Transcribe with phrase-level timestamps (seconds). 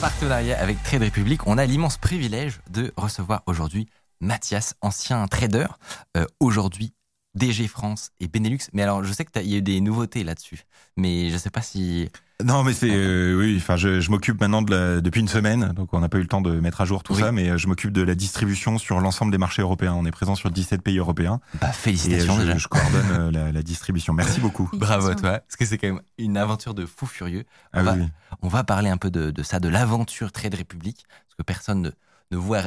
[0.00, 3.86] Partenariat avec Trade Republic, on a l'immense privilège de recevoir aujourd'hui
[4.20, 5.66] Mathias, ancien trader,
[6.16, 6.94] euh, aujourd'hui
[7.34, 8.60] DG France et Benelux.
[8.72, 10.62] Mais alors, je sais qu'il y a eu des nouveautés là-dessus,
[10.96, 12.08] mais je ne sais pas si.
[12.44, 13.56] Non, mais c'est euh, oui.
[13.58, 16.22] Enfin, je, je m'occupe maintenant de la, depuis une semaine, donc on n'a pas eu
[16.22, 17.20] le temps de mettre à jour tout Oui.
[17.20, 19.94] ça, mais euh, je m'occupe de la distribution sur l'ensemble des marchés européens.
[19.96, 22.58] On est présent sur 17 pays européens Bah, et euh, félicitations je, déjà.
[22.58, 24.12] je coordonne euh, la, la distribution.
[24.12, 24.68] Merci beaucoup.
[24.72, 27.44] Bravo à toi, parce que c'est quand même une aventure de fou furieux.
[27.72, 28.08] Ah va- oui, oui.
[28.42, 31.82] On va parler un peu de, de ça, de l'aventure Trade Republic, parce que personne
[31.82, 31.90] ne,
[32.30, 32.62] ne voit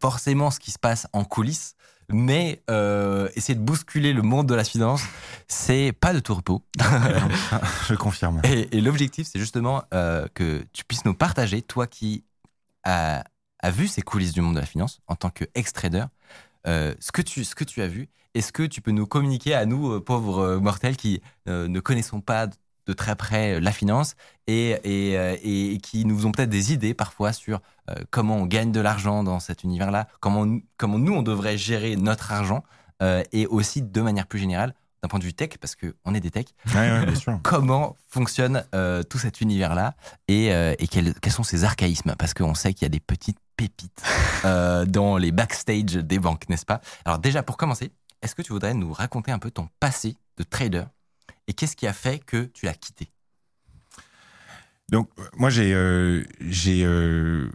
[0.00, 1.74] forcément ce qui se passe en coulisses,
[2.10, 5.02] mais euh, essayer de bousculer le monde de la finance,
[5.46, 6.62] c'est pas de tout repos.
[7.88, 8.40] Je confirme.
[8.44, 12.24] Et, et l'objectif, c'est justement euh, que tu puisses nous partager, toi qui
[12.84, 13.24] as,
[13.60, 16.04] as vu ces coulisses du monde de la finance en tant qu'ex-trader,
[16.66, 18.08] euh, ce, que tu, ce que tu as vu.
[18.34, 22.46] Est-ce que tu peux nous communiquer à nous, pauvres mortels qui ne connaissons pas
[22.88, 24.16] de très près euh, la finance
[24.48, 28.46] et, et, euh, et qui nous ont peut-être des idées parfois sur euh, comment on
[28.46, 32.64] gagne de l'argent dans cet univers-là, comment, comment nous, on devrait gérer notre argent
[33.30, 36.30] et aussi de manière plus générale, d'un point de vue tech, parce qu'on est des
[36.30, 37.38] techs, Ouais, ouais, bien sûr.
[37.44, 39.94] comment fonctionne euh, tout cet univers-là
[40.26, 42.14] et, euh, et quels, quels sont ces archaïsmes?
[42.18, 44.02] Parce qu'on sait qu'il y a des petites pépites
[44.44, 46.80] euh, dans les backstage des banques, n'est-ce pas?
[47.04, 47.92] Alors déjà, pour commencer,
[48.22, 50.84] est-ce que tu voudrais nous raconter un peu ton passé de trader?
[51.48, 53.10] Et qu'est-ce qui a fait que tu l'as quitté?
[54.90, 57.50] Donc, euh, moi, j'ai euh, j'ai euh,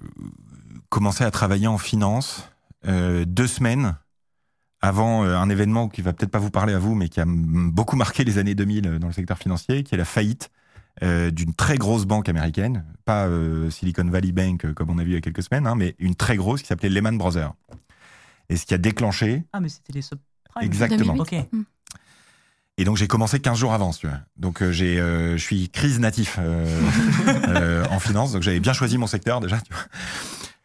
[0.90, 2.50] commencé à travailler en finance
[2.86, 3.96] euh, deux semaines
[4.82, 7.26] avant euh, un événement qui va peut-être pas vous parler à vous, mais qui a
[7.26, 10.52] beaucoup marqué les années 2000 dans le secteur financier, qui est la faillite
[11.02, 15.04] euh, d'une très grosse banque américaine, pas euh, Silicon Valley Bank euh, comme on a
[15.04, 17.54] vu il y a quelques semaines, hein, mais une très grosse qui s'appelait Lehman Brothers.
[18.50, 20.26] Et ce qui a déclenché, Ah, mais c'était les subprimes.
[20.62, 21.14] Exactement.
[21.14, 21.48] 2008.
[22.78, 24.14] Et donc j'ai commencé 15 jours avant, tu veux.
[24.36, 26.66] Donc euh, j'ai, euh, je suis crise natif euh,
[27.48, 29.60] euh, en finance, donc j'avais bien choisi mon secteur déjà.
[29.62, 29.84] Tu vois.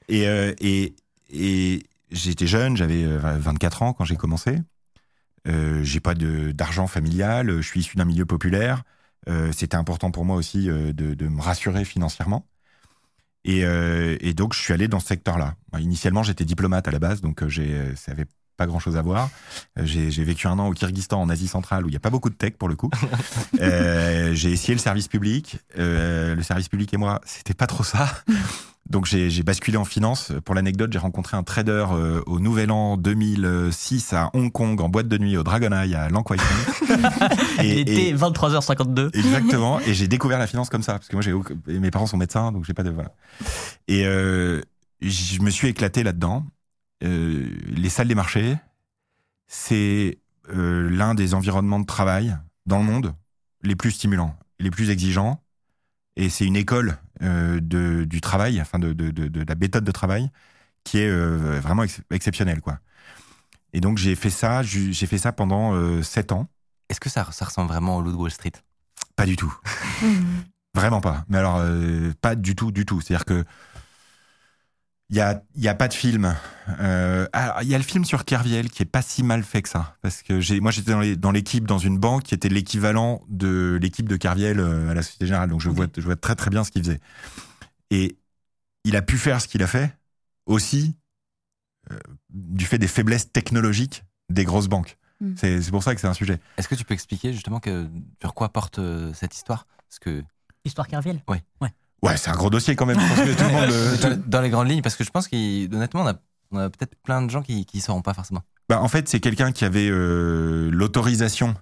[0.08, 0.24] Et,
[0.60, 0.96] et,
[1.30, 4.58] et j'étais jeune, j'avais euh, 24 ans quand j'ai commencé.
[5.80, 8.82] J'ai pas de, d'argent familial, je suis issu d'un milieu populaire.
[9.50, 12.46] C'était important pour moi aussi de, de me rassurer financièrement.
[13.46, 15.54] Et, et donc je suis allé dans ce secteur-là.
[15.78, 18.26] Initialement j'étais diplomate à la base, donc j'ai, ça avait
[18.58, 19.30] pas grand-chose à voir.
[19.78, 22.10] Euh, J'ai vécu un an au Kyrgyzstan, en Asie centrale, où il n'y a pas
[22.10, 22.90] beaucoup de tech pour le coup.
[23.60, 25.56] Euh, j'ai essayé le service public.
[25.78, 28.08] Euh, le service public et moi, c'était pas trop ça.
[28.88, 30.32] Donc j'ai basculé en finance.
[30.44, 34.88] Pour l'anecdote, j'ai rencontré un trader euh, au Nouvel An 2006 à Hong Kong, en
[34.88, 36.98] boîte de nuit, au Dragon Eye, à Lang Kwai Fong.
[37.62, 39.10] Il était et- 23h52.
[39.16, 39.80] Exactement.
[39.80, 41.34] Et j'ai découvert la finance comme ça, parce que moi, j'ai
[41.80, 43.12] mes parents sont médecins, donc j'ai pas de voilà.
[43.88, 46.44] Et je me suis éclaté là-dedans.
[47.04, 48.56] Euh, les salles des marchés,
[49.46, 50.18] c'est
[50.50, 52.36] euh, l'un des environnements de travail
[52.66, 53.14] dans le monde
[53.62, 55.42] les plus stimulants, les plus exigeants.
[56.16, 59.84] Et c'est une école euh, de, du travail, enfin de, de, de, de la méthode
[59.84, 60.30] de travail,
[60.84, 62.80] qui est euh, vraiment ex- exceptionnelle, quoi.
[63.72, 66.48] Et donc j'ai fait ça, j'ai fait ça pendant euh, sept ans.
[66.88, 68.52] Est-ce que ça, ça ressemble vraiment au loup de Wall Street?
[69.14, 69.54] Pas du tout.
[70.74, 71.24] Vraiment pas.
[71.28, 73.00] Mais alors, euh, pas du tout, du tout.
[73.00, 73.44] C'est-à-dire que
[75.10, 76.36] il y a, il y a pas de film.
[76.80, 79.62] Euh, alors, il y a le film sur Kerviel qui est pas si mal fait
[79.62, 83.22] que ça, parce que j'ai, moi j'étais dans, l'équipe dans une banque qui était l'équivalent
[83.28, 86.34] de l'équipe de Kerviel euh, à la Société Générale, donc je vois, je vois très
[86.34, 87.00] très bien ce qu'il faisait.
[87.90, 88.18] Et
[88.84, 89.96] il a pu faire ce qu'il a fait
[90.44, 90.94] aussi
[91.90, 91.98] euh,
[92.28, 94.98] du fait des faiblesses technologiques des grosses banques.
[95.20, 95.34] Mm.
[95.36, 96.38] C'est, c'est pour ça que c'est un sujet.
[96.58, 97.88] Est-ce que tu peux expliquer justement que,
[98.20, 99.66] sur quoi porte euh, cette histoire?
[99.88, 100.22] Parce que
[100.64, 101.22] Histoire Kerviel?
[101.28, 101.42] Ouais,
[102.16, 102.98] c'est un gros dossier quand même.
[103.00, 103.70] Je pense que tout le monde.
[103.70, 106.14] euh, tout- dans, les grandes lignes, parce que je pense qu'honnêtement, on a,
[106.50, 108.42] on a peut-être plein de gens qui ne sauront pas forcément.
[108.68, 111.54] Bah, en fait, c'est quelqu'un qui avait euh, l'autorisation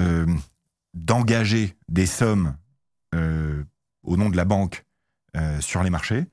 [0.00, 0.26] euh,
[0.94, 2.56] d'engager des sommes
[3.14, 3.64] euh,
[4.02, 4.84] au nom de la banque
[5.36, 6.26] euh, sur les marchés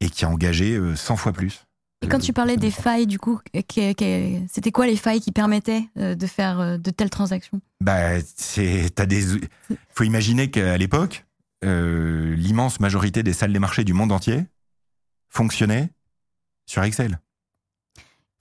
[0.00, 1.64] et qui a engagé euh, 100 fois plus.
[2.02, 6.26] Et quand tu parlais des failles, du coup, c'était quoi les failles qui permettaient de
[6.26, 7.60] faire de telles transactions?
[7.82, 9.22] Bah, c'est, t'as des.
[9.90, 11.26] Faut imaginer qu'à l'époque,
[11.64, 14.44] euh, l'immense majorité des salles des marchés du monde entier
[15.28, 15.90] fonctionnaient
[16.66, 17.20] sur Excel.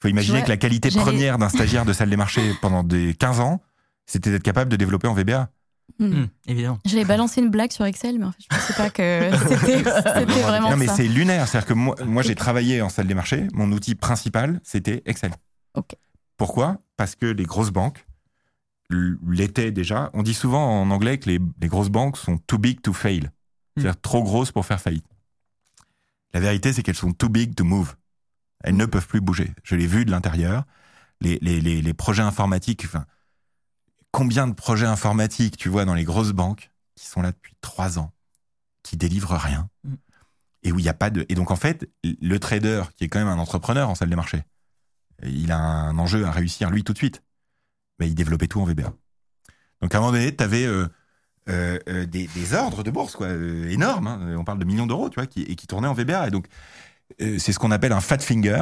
[0.02, 2.84] Faut imaginer vois, que la qualité j'allais- première d'un stagiaire de salle des marchés pendant
[2.84, 3.62] des 15 ans,
[4.06, 5.50] c'était d'être capable de développer en VBA.
[5.98, 6.80] Hmm, évidemment.
[6.86, 10.70] J'avais balancé une blague sur Excel, mais en fait, je pensais pas que c'était vraiment
[10.70, 11.48] Non, mais c'est lunaire.
[11.48, 13.48] C'est-à-dire que moi, moi j'ai travaillé en salle des marchés.
[13.54, 15.32] Mon outil principal, c'était Excel.
[15.74, 15.96] Ok.
[16.38, 16.78] Pourquoi?
[16.96, 18.06] Parce que les grosses banques
[18.92, 20.10] l- l'étaient déjà.
[20.14, 23.30] On dit souvent en anglais que les, les grosses banques sont too big to fail.
[23.78, 25.06] C'est-à-dire trop grosses pour faire faillite.
[26.34, 27.96] La vérité, c'est qu'elles sont too big to move.
[28.64, 29.54] Elles ne peuvent plus bouger.
[29.64, 30.66] Je l'ai vu de l'intérieur.
[31.22, 33.06] Les, les, les, les projets informatiques, enfin,
[34.12, 38.00] combien de projets informatiques tu vois dans les grosses banques qui sont là depuis trois
[38.00, 38.12] ans,
[38.84, 39.94] qui délivrent rien, Mm.
[40.64, 41.26] et où il n'y a pas de.
[41.30, 44.16] Et donc en fait, le trader, qui est quand même un entrepreneur en salle des
[44.16, 44.44] marchés,
[45.24, 47.22] il a un enjeu à réussir lui tout de suite.
[48.00, 48.94] Ben, il développait tout en VBA.
[49.82, 50.66] Donc à un moment donné, tu avais
[51.48, 54.08] des, des ordres de bourse quoi, euh, énormes.
[54.08, 54.36] hein.
[54.38, 56.28] On parle de millions d'euros, tu vois, qui, et qui tournaient en VBA.
[56.28, 56.46] Et donc
[57.22, 58.62] euh, c'est ce qu'on appelle un fat finger.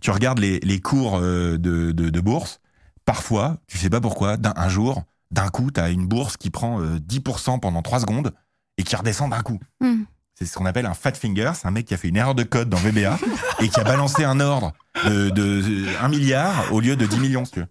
[0.00, 2.60] Tu regardes les, les cours euh, de, de, de bourse.
[3.04, 6.50] Parfois, tu sais pas pourquoi, d'un un jour, d'un coup, tu as une bourse qui
[6.50, 8.32] prend euh, 10% pendant 3 secondes
[8.76, 9.58] et qui redescend d'un coup.
[9.80, 10.02] Hmm.
[10.34, 11.50] C'est ce qu'on appelle un fat finger.
[11.54, 13.18] C'est un mec qui a fait une erreur de code dans VBA
[13.60, 14.72] et qui a balancé un ordre
[15.04, 17.66] de, de 1 milliard au lieu de 10 millions, si tu veux.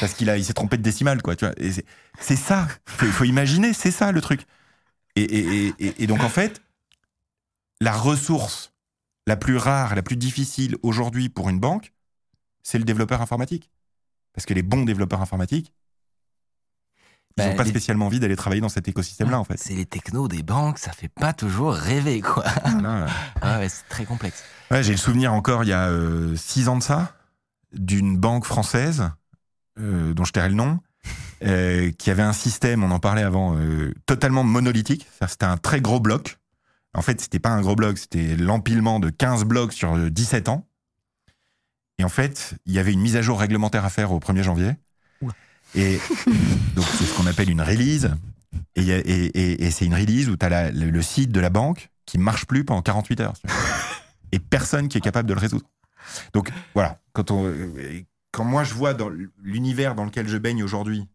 [0.00, 1.36] Parce qu'il a, il s'est trompé de décimale, quoi.
[1.36, 1.54] Tu vois.
[2.20, 2.66] C'est, ça.
[2.88, 4.46] Il faut, faut imaginer, c'est ça le truc.
[5.16, 6.60] Et, et, et- et, et donc, en fait,
[7.80, 8.72] la ressource
[9.26, 11.92] la plus rare, la plus difficile aujourd'hui pour une banque,
[12.62, 13.70] c'est le développeur informatique.
[14.34, 15.72] Parce que les bons développeurs informatiques,
[17.36, 19.58] ils Bah, n'ont pas les- spécialement envie d'aller travailler dans cet écosystème-là, en fait.
[19.58, 22.44] C'est les technos des banques, ça fait pas toujours rêver, quoi.
[23.40, 24.42] Ah ouais, c'est très complexe.
[24.70, 27.14] Ouais, j'ai le souvenir encore, il y a euh, six ans de ça,
[27.72, 29.10] d'une banque française,
[29.76, 30.80] dont je tairai le nom,
[31.44, 35.06] euh, qui avait un système, on en parlait avant, euh, totalement monolithique.
[35.28, 36.38] C'était un très gros bloc.
[36.94, 40.48] En fait, c'était pas un gros bloc, c'était l'empilement de 15 blocs sur euh, 17
[40.48, 40.66] ans.
[41.98, 44.42] Et en fait, il y avait une mise à jour réglementaire à faire au 1er
[44.42, 44.72] janvier.
[45.74, 45.98] Et
[46.76, 48.14] donc, c'est ce qu'on appelle une release.
[48.76, 52.46] Et, c'est une release où tu as le, le site de la banque qui marche
[52.46, 53.34] plus pendant 48 heures.
[54.32, 55.66] Et personne qui est capable de le résoudre.
[56.32, 57.00] Donc, voilà.
[57.12, 58.02] Quand, on, euh,
[58.34, 59.10] quand moi, je vois dans
[59.42, 61.06] l'univers dans lequel je baigne aujourd'hui,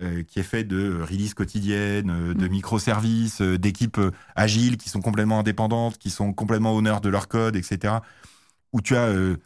[0.00, 4.88] euh, qui est fait de release quotidiennes, euh, de microservices, euh, d'équipes euh, agiles qui
[4.88, 7.94] sont complètement indépendantes, qui sont complètement honneurs de leur code, etc.
[8.72, 9.06] Où tu as.
[9.06, 9.36] euh,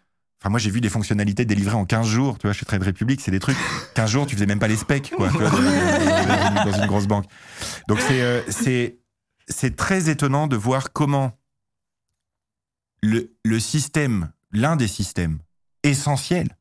[0.40, 2.38] Enfin, moi, j'ai vu des fonctionnalités délivrées en 15 jours.
[2.38, 3.56] Tu vois, chez Trade Republic, c'est des trucs.
[3.94, 7.24] 15 jours, tu faisais même pas les specs, quoi, tu vois, dans, une grosse banque.
[7.88, 8.98] Donc, c'est, euh, c'est,
[9.48, 11.32] c'est très étonnant de voir comment
[13.02, 15.38] le, le système, l'un des systèmes
[15.82, 16.55] essentiels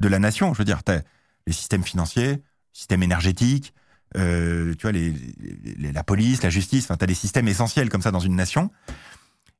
[0.00, 1.00] de la nation, je veux dire, t'as
[1.46, 2.42] les systèmes financiers, le
[2.72, 3.74] système énergétique,
[4.16, 5.12] euh, tu vois, les,
[5.78, 8.36] les- la police, la justice, enfin, tu as des systèmes essentiels comme ça dans une
[8.36, 8.70] nation,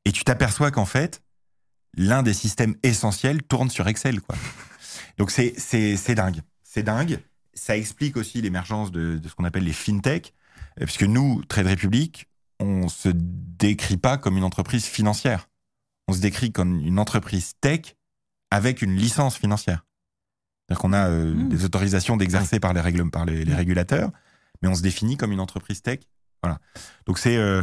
[0.05, 1.23] et tu t'aperçois qu'en fait,
[1.97, 4.37] l'un des systèmes essentiels tourne sur Excel, quoi.
[5.19, 7.21] Donc c'est c'est dingue, c'est dingue.
[7.55, 10.33] Ça explique aussi l'émergence de, de ce qu'on appelle les fintech,
[10.81, 12.27] euh, puisque nous, Trade Republic,
[12.61, 15.49] on se décrit pas comme une entreprise financière.
[16.09, 17.97] On se décrit comme une entreprise tech
[18.51, 19.85] avec une licence financière.
[20.75, 21.49] C'est-à-dire qu'on a euh, Mmh.
[21.49, 24.11] des autorisations d'exercer par les règles, par les, les régulateurs,
[24.63, 26.01] mais on se définit comme une entreprise tech.
[26.43, 26.59] Voilà.
[27.07, 27.63] Donc c'est euh,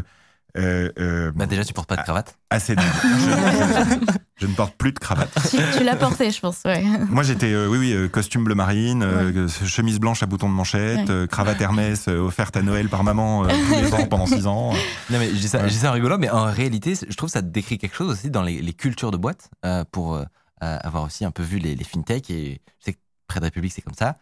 [0.57, 2.37] euh, euh, Bah déjà, tu portes pas de cravate.
[2.49, 2.85] assez dingue.
[3.03, 4.07] je,
[4.37, 5.29] je ne porte plus de cravate.
[5.49, 6.83] Tu, tu l'as porté, je pense, ouais.
[7.09, 11.07] Moi, j'étais, euh, oui, oui, costume bleu marine, euh, chemise blanche à boutons de manchette,
[11.07, 11.11] Ouais.
[11.11, 14.47] euh, cravate Hermès euh, offerte à Noël par maman euh, tous les ans pendant six
[14.47, 14.73] ans.
[15.09, 15.69] Non, mais je dis ça, Ouais.
[15.69, 18.41] ça en rigolant, mais en réalité, je trouve que ça décrit quelque chose aussi dans
[18.43, 20.23] les, les cultures de boîte, euh, pour euh,
[20.61, 23.71] avoir aussi un peu vu les, les fintech, et je sais que Près de République,
[23.71, 24.17] c'est comme ça.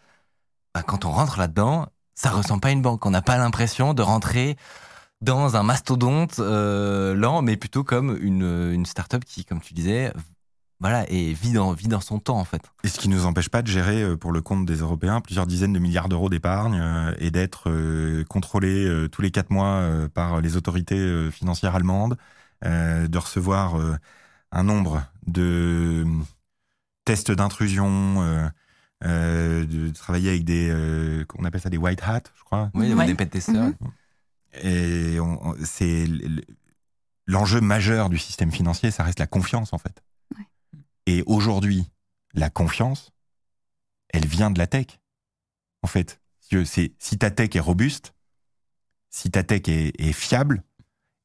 [0.75, 3.03] Bah, quand on rentre là-dedans, ça ressemble pas à une banque.
[3.07, 4.57] On n'a pas l'impression de rentrer
[5.21, 10.13] dans un mastodonte euh, lent, mais plutôt comme une, une start-up qui, comme tu disais,
[10.79, 12.61] voilà, et vit dans, vit dans son temps, en fait.
[12.83, 15.47] Et ce qui nous empêche pas de gérer euh, pour le compte des Européens plusieurs
[15.47, 19.83] dizaines de milliards d'euros d'épargne euh, et d'être euh, contrôlé tous les quatre mois
[20.13, 22.17] par les autorités financières allemandes,
[22.63, 23.75] de recevoir
[24.51, 26.05] un nombre de
[27.05, 28.51] tests d'intrusion,
[29.03, 32.71] euh, de travailler avec des, euh, on appelle ça des white hats, je crois.
[32.73, 33.05] Oui, Ouais.
[33.05, 33.53] des pen testers.
[33.53, 33.75] Mhm.
[34.63, 36.07] Et on- on- c'est
[37.25, 40.01] l'enjeu majeur du système financier, ça reste la confiance en fait.
[40.37, 40.43] Ouais.
[41.05, 41.85] Et aujourd'hui,
[42.33, 43.11] la confiance,
[44.09, 44.87] elle vient de la tech.
[45.83, 48.13] En fait, Si c'est ta tech est robuste,
[49.09, 50.63] si ta tech est, est fiable,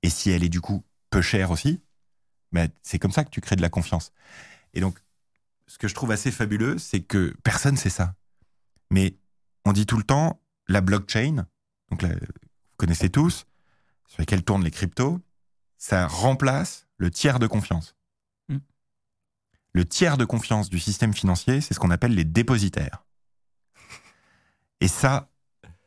[0.02, 1.80] et si elle est du coup peu chère aussi,
[2.50, 4.12] ben, c'est comme ça que tu crées de la confiance.
[4.74, 4.98] Et donc,
[5.72, 8.14] ce que je trouve assez fabuleux, c'est que personne sait ça.
[8.90, 9.16] Mais
[9.64, 11.46] on dit tout le temps la blockchain,
[11.90, 13.46] donc la, vous connaissez tous,
[14.06, 15.18] sur lesquels tournent les cryptos,
[15.78, 17.96] ça remplace le tiers de confiance.
[18.50, 18.58] Mm.
[19.72, 23.06] Le tiers de confiance du système financier, c'est ce qu'on appelle les dépositaires.
[24.82, 25.30] Et ça,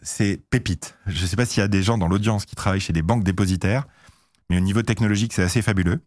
[0.02, 0.98] c'est pépite.
[1.06, 3.04] Je ne sais pas s'il y a des gens dans l'audience qui travaillent chez des
[3.04, 3.86] banques dépositaires,
[4.50, 6.04] mais au niveau technologique, c'est assez fabuleux.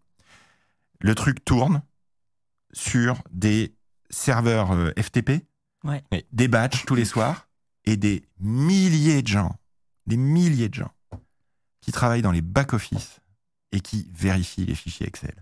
[0.98, 1.80] Le truc tourne
[2.72, 3.74] sur des
[4.10, 5.44] serveurs euh, FTP,
[5.84, 6.02] Ouais.
[6.32, 7.48] des batchs tous les soirs,
[7.84, 9.56] et des milliers de gens,
[10.06, 10.90] des milliers de gens
[11.80, 13.20] qui travaillent dans les back-office
[13.72, 15.34] et qui vérifient les fichiers Excel.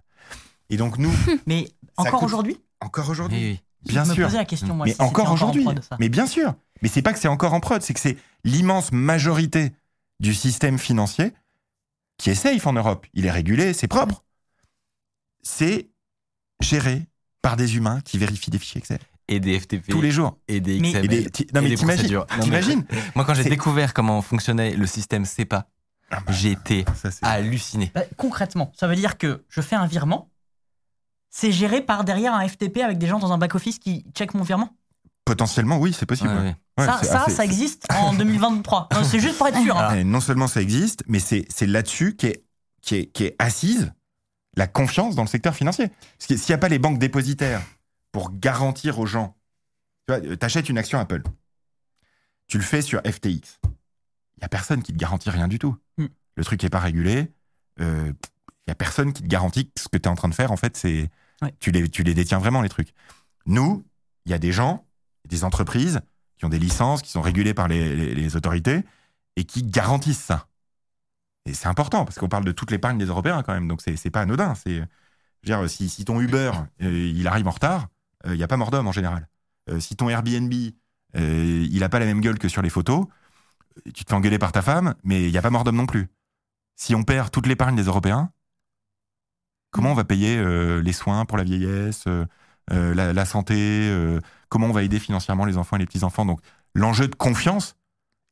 [0.68, 1.12] Et donc nous,
[1.46, 2.58] Mais encore aujourd'hui?
[2.80, 3.92] Encore aujourd'hui, Oui, oui.
[3.94, 4.86] bien Je me sûr, posais la question, moi.
[4.86, 5.64] mais si encore en aujourd'hui.
[5.88, 5.96] ça.
[5.98, 6.54] Mais bien sûr.
[6.82, 9.72] Mais c'est pas que c'est encore en prod, c'est que c'est l'immense majorité
[10.20, 11.32] du système financier
[12.18, 13.06] qui est safe en Europe.
[13.14, 14.22] Il est régulé, c'est propre.
[15.42, 15.88] C'est
[16.60, 17.06] géré
[17.46, 18.98] par des humains qui vérifient des fichiers Excel
[19.28, 19.88] Et des FTP.
[19.88, 20.36] tous les jours.
[20.48, 21.04] Et des XML.
[21.04, 22.84] Et des- ti- non, mais t'imagines-
[23.14, 25.68] Moi, quand j'ai découvert comment fonctionnait le système CEPA,
[26.10, 27.92] Ah bah, j'ai été ça, halluciné.
[27.94, 30.28] Bah, concrètement, ça veut dire que je fais un virement,
[31.30, 34.42] c'est géré par derrière un FTP avec des gens dans un back-office qui check mon
[34.42, 34.70] virement.
[35.24, 36.30] Potentiellement, oui, c'est possible.
[36.30, 36.42] Ouais, ouais.
[36.42, 36.56] ouais.
[36.78, 38.88] Ouais, ça, ça, assez- ça existe en 2023.
[38.92, 39.76] Non, C'est juste pour être sûr.
[39.76, 39.94] hein.
[39.96, 42.42] Et non seulement ça existe, mais c'est c'est là-dessus qu'est
[42.82, 43.92] qui est, qui est assise
[44.56, 45.90] la confiance dans le secteur financier.
[46.18, 47.62] S'il n'y a pas les banques dépositaires
[48.12, 49.36] pour garantir aux gens,
[50.08, 51.22] tu vois, t'achètes une action Apple,
[52.46, 55.76] tu le fais sur FTX, il n'y a personne qui te garantit rien du tout.
[55.98, 56.06] Hmm.
[56.36, 57.32] Le truc n'est pas régulé,
[57.80, 60.28] euh, il n'y a personne qui te garantit que ce que tu es en train
[60.28, 61.10] de faire, en fait, c'est
[61.42, 61.54] Ouais.
[61.60, 62.94] tu, les, tu les détiens vraiment, les trucs.
[63.44, 63.84] Nous,
[64.24, 64.86] il y a des gens,
[65.28, 66.00] des entreprises
[66.38, 68.84] qui ont des licences, qui sont régulées par les- les- les autorités
[69.36, 70.48] et qui garantissent ça.
[71.46, 74.10] Et c'est important parce qu'on parle de toute l'épargne des Européens quand même, donc c'est
[74.10, 74.54] pas anodin.
[74.54, 74.82] C'est,
[75.44, 76.50] dire, si, si ton Uber
[76.82, 77.88] euh, il arrive en retard,
[78.24, 79.28] il n'y a pas mort d'homme en général.
[79.70, 80.52] Euh, si ton Airbnb
[81.16, 83.06] euh, il a pas la même gueule que sur les photos,
[83.86, 85.76] euh, tu te fais engueuler par ta femme, mais il n'y a pas mort d'homme
[85.76, 86.08] non plus.
[86.74, 88.30] Si on perd toute l'épargne des Européens,
[89.70, 92.26] comment on va payer euh, les soins pour la vieillesse, euh,
[92.72, 96.04] euh, la, la santé, euh, comment on va aider financièrement les enfants et les petits
[96.04, 96.40] enfants Donc
[96.74, 97.76] l'enjeu de confiance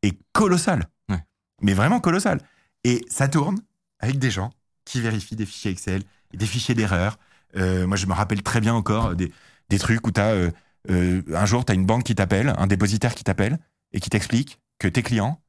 [0.02, 1.22] est colossal, Ouais.
[1.62, 2.40] mais vraiment colossal.
[2.84, 3.60] Et ça tourne
[3.98, 4.52] avec des gens
[4.84, 7.18] qui vérifient des fichiers Excel, et des fichiers d'erreur.
[7.56, 9.32] Euh, moi, je me rappelle très bien encore des,
[9.70, 10.50] des trucs où tu as
[10.88, 13.58] un jour, tu as une banque qui t'appelle, un dépositaire qui t'appelle
[13.92, 15.40] et qui t'explique que tes clients,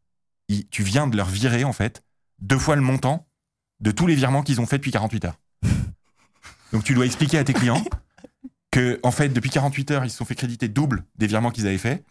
[0.47, 2.03] ils- tu viens de leur virer en fait
[2.39, 3.27] deux fois le montant
[3.81, 5.39] de tous les virements qu'ils ont fait depuis 48 heures.
[6.71, 7.83] Donc tu dois expliquer à tes clients
[8.71, 11.67] que en fait depuis 48 heures ils se sont fait créditer double des virements qu'ils
[11.67, 12.03] avaient fait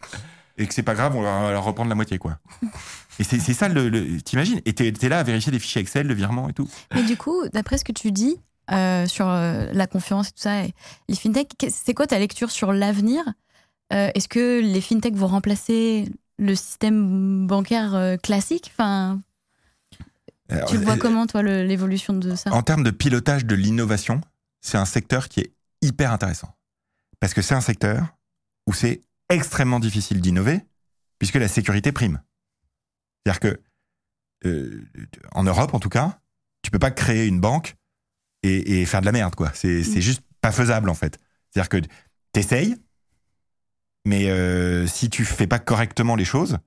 [0.57, 2.39] et que c'est pas grave, on va leur reprendre la moitié quoi.
[3.19, 4.61] Et c'est ça le, le- t'imagines?
[4.65, 6.67] Et t'es es là à vérifier des fichiers Excel, le virement et tout.
[6.93, 8.37] Mais du coup, d'après ce que tu dis
[8.71, 10.73] euh, sur euh, la confiance et tout ça, et
[11.07, 13.23] les fintechs, qu'est- c'est quoi ta lecture sur l'avenir?
[13.93, 18.71] Euh, Est-ce que les fintechs vont remplacer le système bancaire classique?
[18.73, 19.21] Enfin,
[20.49, 22.51] Alors, tu vois comment toi l'évolution de ça?
[22.53, 24.21] En termes de pilotage de l'innovation,
[24.61, 26.49] c'est un secteur qui est hyper intéressant.
[27.19, 28.07] Parce que c'est un secteur
[28.67, 30.59] où c'est extrêmement difficile d'innover,
[31.19, 32.21] puisque la sécurité prime.
[33.25, 33.61] C'est-à-dire que,
[34.45, 34.85] euh,
[35.31, 36.19] en Europe en tout cas,
[36.61, 37.75] tu peux pas créer une banque
[38.43, 39.51] et, et faire de la merde, quoi.
[39.53, 39.99] C'est Mm.
[40.01, 41.19] juste pas faisable, en fait.
[41.51, 41.77] C'est-à-dire que
[42.31, 42.75] t'essayes,
[44.05, 46.57] mais euh, si tu fais pas correctement les choses,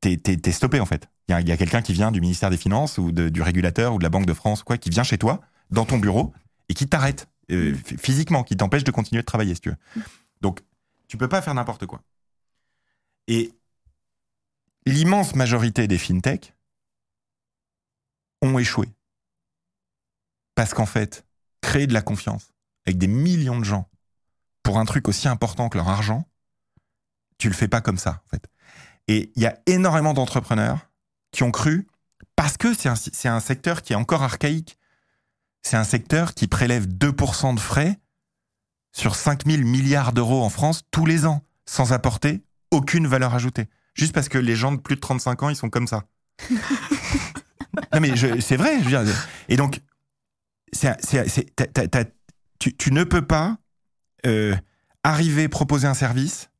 [0.00, 1.08] t'es t'es- t'es stoppé, en fait.
[1.28, 3.94] Il y a, a quelqu'un qui vient du ministère des Finances ou de- du régulateur
[3.94, 6.32] ou de la Banque de France, quoi, qui vient chez toi, dans ton bureau,
[6.68, 9.76] et qui t'arrête euh, ph- physiquement, qui t'empêche de continuer de travailler, si tu veux.
[10.40, 10.60] Donc,
[11.08, 12.02] tu peux pas faire n'importe quoi.
[13.28, 13.52] Et
[14.86, 16.54] l'immense majorité des fintechs
[18.42, 18.88] ont échoué.
[20.54, 21.26] Parce qu'en fait,
[21.60, 22.52] créer de la confiance
[22.86, 23.90] avec des millions de gens
[24.62, 26.24] pour un truc aussi important que leur argent,
[27.38, 28.22] tu le fais pas comme ça.
[29.08, 30.90] Et il y a énormément d'entrepreneurs
[31.30, 31.86] qui ont cru,
[32.34, 34.78] parce que c'est un, un secteur qui est encore archaïque,
[35.62, 37.98] c'est un secteur qui prélève 2% de frais
[38.96, 43.66] sur 5000 milliards d'euros en France tous les ans, sans apporter aucune valeur ajoutée.
[43.92, 46.04] Juste parce que les gens de plus de 35 ans, ils sont comme ça.
[47.92, 49.28] non mais c'est vrai, je veux dire.
[49.50, 49.80] Et donc,
[52.58, 53.58] tu, ne peux pas
[54.24, 54.56] euh,
[55.04, 56.50] arriver, proposer un service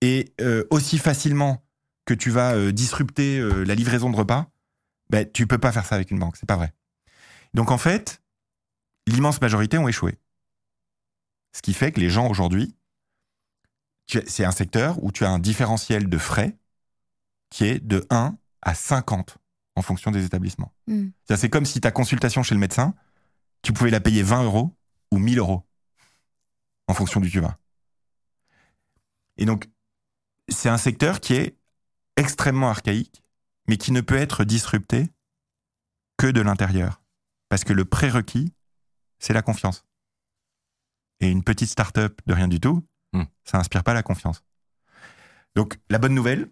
[0.00, 1.64] et euh, aussi facilement
[2.04, 4.46] que tu vas euh, disrupter la livraison de repas,
[5.10, 6.72] ben, tu peux pas faire ça avec une banque, c'est pas vrai.
[7.54, 8.22] Donc en fait,
[9.08, 10.16] l'immense majorité ont échoué.
[11.58, 12.76] Ce qui fait que les gens aujourd'hui,
[14.06, 16.56] c'est un secteur où tu as un différentiel de frais
[17.50, 19.38] qui est de 1 à 50
[19.74, 20.72] en fonction des établissements.
[20.86, 21.08] Hmm.
[21.24, 22.94] C'est comme si ta consultation chez le médecin,
[23.62, 24.72] tu pouvais la payer 20 euros
[25.10, 25.66] ou 1000 euros
[26.86, 27.56] en fonction d'où tu vas.
[29.36, 29.68] Et donc,
[30.48, 31.56] c'est un secteur qui est
[32.14, 33.24] extrêmement archaïque,
[33.66, 35.08] mais qui ne peut être disrupté
[36.18, 37.02] que de l'intérieur.
[37.48, 38.52] Parce que le prérequis,
[39.18, 39.87] c'est la confiance.
[41.20, 42.84] Et une petite start-up de rien du tout,
[43.14, 43.22] Hmm.
[43.44, 44.42] ça inspire pas la confiance.
[45.56, 46.48] Donc, la bonne nouvelle,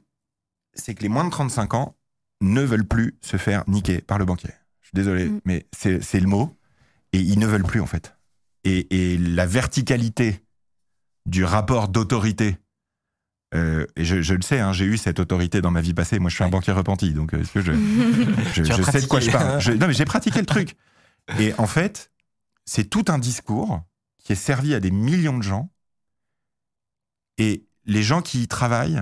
[0.74, 1.96] c'est que les moins de 35 ans
[2.40, 4.50] ne veulent plus se faire niquer par le banquier.
[4.80, 5.40] Je suis désolé, Mm.
[5.44, 6.56] mais c'est le mot.
[7.12, 8.16] Et ils ne veulent plus, en fait.
[8.64, 10.42] Et, et la verticalité
[11.26, 12.56] du rapport d'autorité,
[13.54, 16.18] euh, et je, je le sais, hein, j'ai eu cette autorité dans ma vie passée.
[16.18, 19.60] Moi, je suis un banquier repenti, donc euh, je, sais de quoi je parle.
[19.60, 20.74] Je- non, mais j'ai pratiqué le truc.
[21.38, 22.10] Et en fait,
[22.64, 23.82] c'est tout un discours
[24.26, 25.70] qui est servi à des millions de gens.
[27.38, 29.00] Et les gens qui y travaillent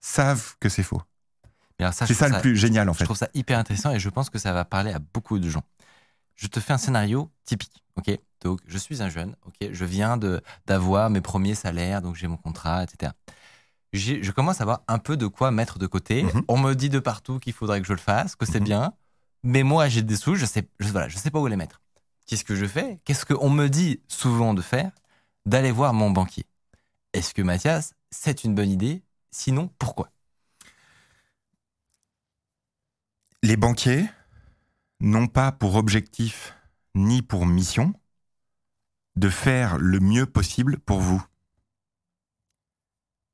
[0.00, 1.00] savent que c'est faux.
[1.78, 3.04] Ça, je C'est ça le plus génial, en Je fait.
[3.04, 5.62] trouve ça hyper intéressant et je pense que ça va parler à beaucoup de gens.
[6.34, 8.18] Je te fais un scénario typique, ok?
[8.40, 9.68] Donc, je suis un jeune, ok?
[9.70, 10.18] Je viens
[10.66, 13.12] d'avoir mes premiers salaires, donc j'ai mon contrat, etc.
[13.92, 16.24] Je commence à avoir un peu de quoi mettre de côté.
[16.24, 16.42] Mhm.
[16.48, 18.64] On me dit de partout qu'il faudrait que je le fasse, que c'est Mhm.
[18.66, 18.92] bien.
[19.44, 21.80] Mais moi, j'ai des sous, je sais, je, voilà, je sais pas où les mettre.
[22.26, 23.00] Qu'est-ce que je fais?
[23.04, 24.92] Qu'est-ce qu'on me dit souvent de faire?
[25.46, 26.46] D'aller voir mon banquier.
[27.12, 29.02] Est-ce que Mathias, c'est une bonne idée?
[29.30, 30.10] Sinon, pourquoi?
[33.42, 34.08] Les banquiers
[35.00, 36.54] n'ont pas pour objectif
[36.94, 37.92] ni pour mission
[39.16, 41.22] de faire le mieux possible pour vous.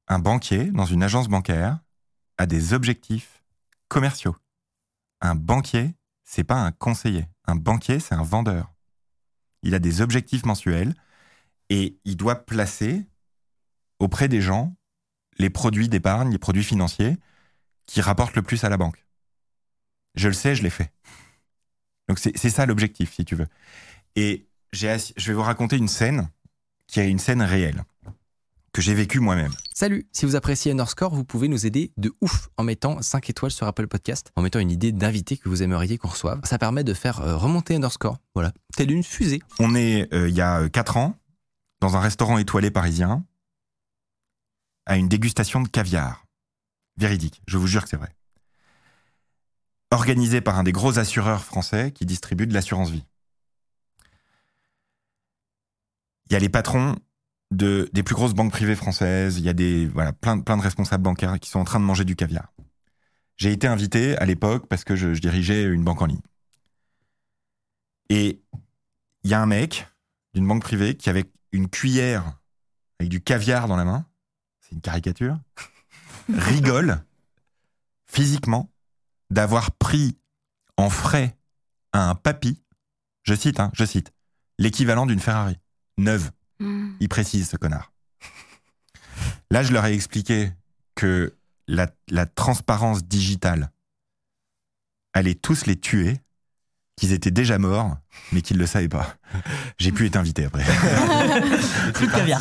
[0.09, 1.79] Un banquier dans une agence bancaire
[2.39, 3.45] a des objectifs
[3.89, 4.37] commerciaux.
[5.21, 5.95] Un banquier,
[6.25, 7.29] c'est pas un conseiller.
[7.47, 8.73] Un banquier, c'est un vendeur.
[9.62, 10.95] Il a des objectifs mensuels
[11.69, 13.07] et il doit placer
[13.99, 14.75] auprès des gens
[15.38, 17.17] les produits d'épargne, les produits financiers
[17.87, 19.05] qui rapportent le plus à la banque.
[20.14, 20.93] Je le sais, je l'ai fait.
[22.09, 23.47] Donc c'est ça l'objectif, si tu veux.
[24.17, 24.87] Et je
[25.26, 26.29] vais vous raconter une scène
[26.87, 27.85] qui est une scène réelle
[28.73, 29.53] que j'ai vécue moi-même.
[29.75, 33.50] Salut, si vous appréciez Underscore, vous pouvez nous aider de ouf en mettant 5 étoiles
[33.50, 36.41] sur Apple Podcast, en mettant une idée d'invité que vous aimeriez qu'on reçoive.
[36.45, 39.41] Ça permet de faire euh, remonter Underscore, voilà, telle une fusée.
[39.59, 41.17] On est euh, il y a 4 ans
[41.81, 43.25] dans un restaurant étoilé parisien
[44.87, 46.27] à une dégustation de caviar.
[46.97, 48.15] Véridique, je vous jure que c'est vrai.
[49.91, 53.04] Organisé par un des gros assureurs français qui distribue de l'assurance vie.
[56.26, 56.97] Il y a les patrons
[57.50, 60.63] de, des plus grosses banques privées françaises, il y a des, voilà, plein, plein de
[60.63, 62.52] responsables bancaires qui sont en train de manger du caviar.
[63.36, 66.21] J'ai été invité à l'époque parce que je, je dirigeais une banque en ligne.
[68.08, 68.43] Et
[69.23, 69.89] il y a un mec
[70.34, 72.41] d'une banque privée qui, avec une cuillère
[73.00, 74.04] avec du caviar dans la main,
[74.60, 75.39] c'est une caricature,
[76.28, 77.02] rigole
[78.04, 78.71] physiquement
[79.30, 80.19] d'avoir pris
[80.76, 81.39] en frais
[81.93, 82.63] à un papy,
[83.23, 84.13] je cite, hein, je cite,
[84.58, 85.56] l'équivalent d'une Ferrari,
[85.97, 86.30] neuve.
[86.61, 86.91] Mm.
[87.01, 87.93] Il précise, ce connard.
[89.51, 90.53] Là, je leur ai expliqué
[90.95, 91.35] que
[91.67, 93.71] la, la transparence digitale
[95.13, 96.21] allait tous les tuer,
[96.97, 97.97] qu'ils étaient déjà morts,
[98.33, 99.17] mais qu'ils ne le savaient pas.
[99.79, 100.63] J'ai pu être invité après.
[101.95, 102.41] Plus de caviar.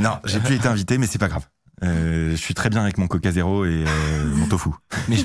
[0.00, 1.48] Non, j'ai pu être invité, mais c'est pas grave.
[1.82, 4.70] Euh, je suis très bien avec mon Coca Zéro et euh, mon tofu.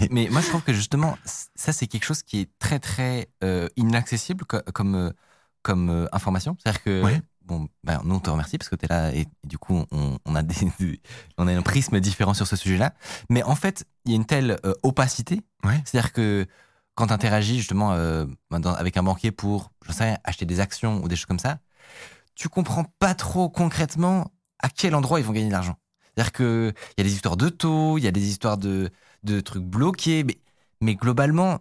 [0.09, 1.17] mais, moi, je trouve que justement,
[1.55, 5.11] ça, c'est quelque chose qui est très, très euh, inaccessible co- comme,
[5.61, 6.55] comme information.
[6.59, 7.21] C'est-à-dire que, Ouais.
[7.47, 9.85] Bon, ben, nous, on te remercie parce que tu es là et, et du coup,
[9.91, 11.01] on, on a des, des-
[11.37, 12.93] on a un prisme différent sur ce sujet-là.
[13.29, 15.41] Mais en fait, il y a une telle euh, opacité.
[15.63, 15.81] Ouais.
[15.85, 16.45] C'est-à-dire que
[16.95, 20.59] quand tu interagis justement euh, dans- avec un banquier pour, je sais rien, acheter des
[20.59, 21.59] actions ou des choses comme ça,
[22.35, 25.77] tu comprends pas trop concrètement à quel endroit ils vont gagner de l'argent.
[26.15, 28.89] C'est-à-dire qu'il y a des histoires de taux, il y a des histoires de,
[29.23, 30.37] de trucs bloqués, mais,
[30.81, 31.59] mais globalement,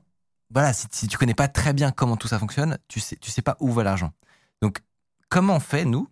[0.50, 3.30] voilà, si, si tu connais pas très bien comment tout ça fonctionne, tu sais, tu
[3.30, 4.12] sais pas où va l'argent.
[5.28, 6.08] Comment on fait, nous,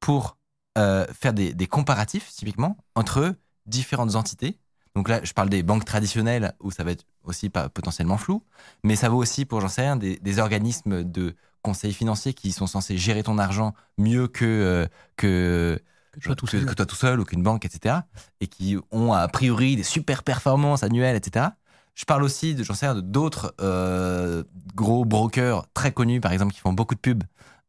[0.00, 0.36] pour
[0.78, 3.34] euh, faire des, des comparatifs, typiquement, entre
[3.66, 4.58] différentes entités
[4.94, 8.42] Donc là, je parle des banques traditionnelles, où ça va être aussi pas potentiellement flou,
[8.84, 12.52] mais ça vaut aussi pour, j'en sais rien, des, des organismes de conseils financiers qui
[12.52, 15.78] sont censés gérer ton argent mieux que, euh, que,
[16.22, 18.06] toi tout que- que toi tout seul ou qu'une banque, etc.
[18.40, 21.46] Et qui ont a priori des super performances annuelles, etc.
[21.94, 24.42] Je parle aussi de, j'en sais rien, de d'autres euh,
[24.74, 27.24] gros brokers très connus, par exemple, qui font beaucoup de pubs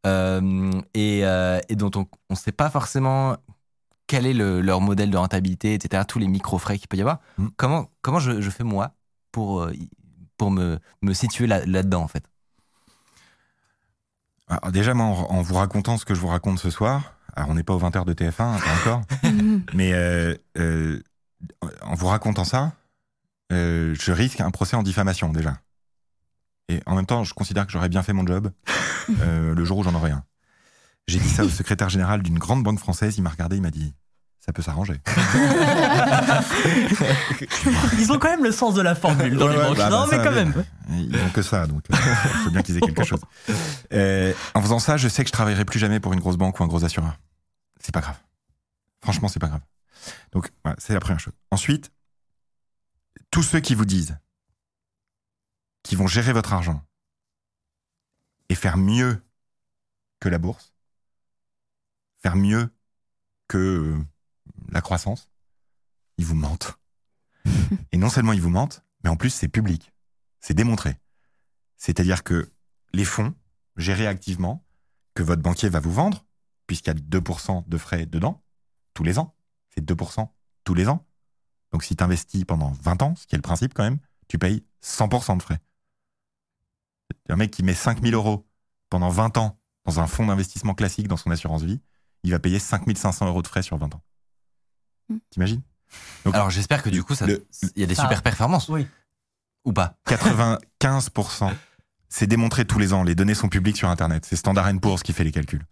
[0.05, 3.37] et, euh, et dont on ne sait pas forcément
[4.07, 6.03] quel est le- leur modèle de rentabilité, etc.
[6.07, 7.19] Tous les micro-frais qu'il peut y avoir.
[7.37, 7.47] Mm.
[7.55, 8.91] Comment, comment je, je fais moi
[9.31, 9.73] pour, euh,
[10.37, 12.25] pour me, me situer là- là-dedans, en fait?
[14.47, 17.49] Alors déjà, moi, en, en vous racontant ce que je vous raconte ce soir, alors
[17.49, 19.01] on n'est pas au 20h de TF1, hein, pas encore,
[19.73, 21.01] mais euh, euh,
[21.81, 22.73] en vous racontant ça,
[23.53, 25.57] euh, je risque un procès en diffamation déjà.
[26.69, 28.51] Et en même temps, je considère que j'aurais bien fait mon job
[29.21, 30.23] euh, le jour où j'en aurai un.
[31.07, 33.71] J'ai dit ça au secrétaire général d'une grande banque française, il m'a regardé, il m'a
[33.71, 33.93] dit
[34.39, 34.99] ça peut s'arranger.
[37.99, 39.77] Ils ont quand même le sens de la formule dans Ouais, les ouais, banques.
[39.77, 40.63] bah, non, bah, mais ça, quand même.
[40.89, 43.21] Ils ont que ça, donc il faut bien qu'ils aient quelque chose.
[43.93, 46.59] Euh, en faisant ça, je sais que je travaillerai plus jamais pour une grosse banque
[46.59, 47.17] ou un gros assureur.
[47.79, 48.17] C'est pas grave.
[49.03, 49.61] Franchement, c'est pas grave.
[50.31, 51.33] Donc, voilà, c'est la première chose.
[51.51, 51.91] Ensuite,
[53.29, 54.17] tous ceux qui vous disent
[55.83, 56.85] qu'ils vont gérer votre argent
[58.49, 59.21] et faire mieux
[60.19, 60.73] que la bourse,
[62.17, 62.73] faire mieux
[63.47, 63.97] que
[64.69, 65.29] la croissance,
[66.17, 66.77] ils vous mentent.
[67.91, 69.93] et non seulement ils vous mentent, mais en plus c'est public,
[70.39, 70.97] c'est démontré.
[71.77, 72.51] C'est-à-dire que
[72.93, 73.33] les fonds
[73.77, 74.65] gérés activement,
[75.15, 76.25] que votre banquier va vous vendre,
[76.67, 78.43] puisqu'il y a 2% de frais dedans,
[78.93, 79.35] tous les ans,
[79.69, 80.29] c'est 2%
[80.63, 81.05] tous les ans.
[81.71, 84.37] Donc si tu investis pendant 20 ans, ce qui est le principe quand même, tu
[84.37, 85.59] payes 100% de frais.
[87.29, 88.47] Un mec qui met 5000 euros
[88.89, 91.81] pendant 20 ans dans un fonds d'investissement classique dans son assurance vie,
[92.23, 94.01] il va payer 5500 euros de frais sur 20 ans.
[95.09, 95.17] Mm.
[95.31, 95.61] T'imagines?
[96.25, 97.41] Donc, Alors j'espère que du coup, ça- il
[97.75, 98.69] y a des Ça- super performances.
[98.69, 98.87] Oui.
[99.65, 101.51] Ou pas 95%,
[102.09, 105.13] c'est démontré tous les ans, les données sont publiques sur Internet, c'est Standard Poor's qui
[105.13, 105.65] fait les calculs.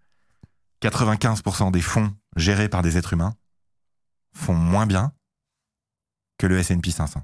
[0.81, 3.33] 95% des fonds gérés par des êtres humains
[4.33, 5.13] font moins bien
[6.37, 7.23] que le S&P 500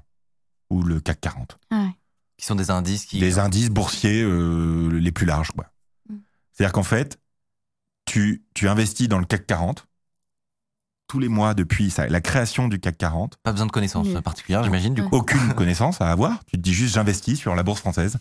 [0.70, 1.58] ou le CAC 40.
[1.70, 1.85] Ah ouais.
[2.38, 3.18] Qui sont des indices qui.
[3.18, 5.52] des indices boursiers euh, les plus larges.
[5.52, 5.66] quoi.
[6.08, 6.16] Mm.
[6.52, 7.18] C'est-à-dire qu'en fait,
[8.04, 9.86] tu, tu investis dans le CAC 40
[11.08, 14.20] tous les mois depuis ça, la création du CAC 40, Pas besoin de connaissances Oui.
[14.22, 15.14] particulières, j'imagine, du coup.
[15.16, 16.44] aucune connaissance à avoir.
[16.46, 18.18] Tu te dis juste j'investis sur la bourse française,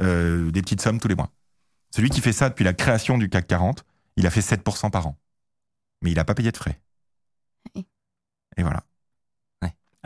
[0.00, 1.32] euh, des petites sommes tous les mois.
[1.94, 3.84] Celui qui fait ça depuis la création du CAC 40,
[4.16, 5.18] il a fait 7% par an.
[6.02, 6.80] Mais il n'a pas payé de frais.
[7.74, 7.84] Oui.
[8.56, 8.84] Et voilà.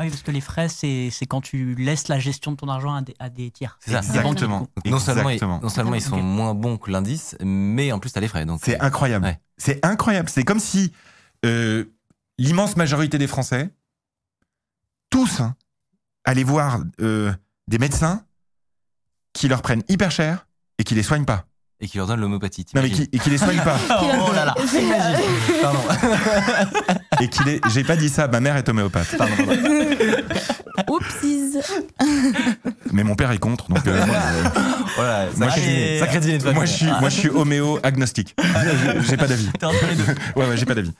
[0.02, 2.92] Ah oui, parce que les frais, c'est quand tu laisses la gestion de ton argent
[2.92, 3.78] à des, à des tiers.
[3.78, 3.98] C'est ça.
[3.98, 4.66] Exactement.
[4.84, 5.60] non seulement, ils, Exactement.
[5.62, 8.44] non seulement ils sont moins bons que l'indice, mais en plus, t'as les frais.
[8.64, 9.26] C'est euh, incroyable.
[9.26, 9.40] Ouais.
[9.58, 10.28] C'est incroyable.
[10.28, 10.92] C'est comme si
[11.44, 11.84] euh,
[12.36, 13.72] l'immense majorité des Français,
[15.08, 15.54] tous, hein,
[16.24, 17.32] allaient voir euh,
[17.68, 18.24] des médecins
[19.34, 21.46] qui leur prennent hyper cher et qui les soignent pas.
[21.78, 22.66] et qui leur donne l'homéopathie.
[22.74, 23.78] Non, mais qui, et qui les soignent pas.
[23.88, 24.54] Oh, oh là là.
[25.62, 26.98] Pardon.
[27.22, 27.60] et qui les.
[27.72, 28.28] J'ai pas dit ça.
[28.28, 29.16] Ma mère est homéopathe.
[29.16, 29.52] Pardon, pardon.
[30.88, 31.58] Oupsies.
[32.92, 33.68] Mais mon père est contre.
[33.68, 34.42] Donc euh, moi, euh,
[34.96, 36.54] Voilà, Moi, sacré je- dîner, sacré dîner de famille.
[36.56, 38.34] moi, je suis, moi, je suis homéo agnostique.
[39.08, 39.50] J'ai- pas d'avis.
[39.58, 40.14] T'es entre les deux.
[40.36, 40.92] Ouais, ouais, j'ai pas d'avis.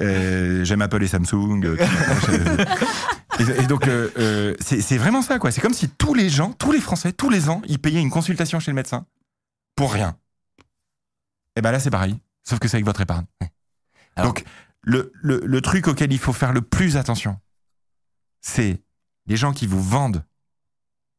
[0.00, 1.60] Euh, J'aime Apple et Samsung.
[1.64, 1.76] euh,
[3.38, 5.50] et, et donc, euh, euh, c'est c'est vraiment ça, quoi.
[5.50, 8.10] C'est comme si tous les gens, tous les Français, tous les ans, ils payaient une
[8.10, 9.06] consultation chez le médecin
[9.76, 10.16] pour rien.
[11.56, 12.16] Et ben là, c'est pareil,
[12.48, 13.24] sauf que c'est avec votre épargne.
[14.16, 14.44] Alors- donc,
[14.82, 17.38] le, le, le truc auquel il faut faire le plus attention,
[18.40, 18.82] c'est
[19.26, 20.24] les gens qui vous vendent,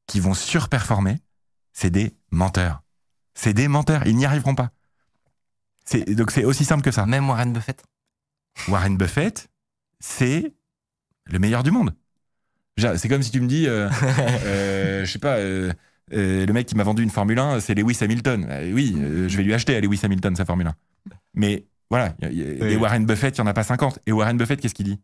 [0.07, 1.19] qui vont surperformer,
[1.73, 2.81] c'est des menteurs.
[3.33, 4.71] C'est des menteurs, ils n'y arriveront pas.
[6.07, 7.05] Donc, c'est aussi simple que ça.
[7.05, 7.83] Même Warren Buffett.
[8.67, 9.49] Warren Buffett,
[9.99, 10.53] c'est
[11.25, 11.95] le meilleur du monde.
[12.77, 13.89] C'est comme si tu me dis, euh,
[14.45, 15.73] euh, je sais pas, euh,
[16.11, 18.47] le mec qui m'a vendu une Formule 1, c'est Lewis Hamilton.
[18.73, 20.75] Oui, je vais lui acheter à Lewis Hamilton sa Formule 1.
[21.33, 22.57] Mais voilà, y a- y a- Oui.
[22.59, 23.99] des Warren Buffett, il n'y en a pas 50.
[24.05, 25.01] Et Warren Buffett, qu'est-ce qu'il dit?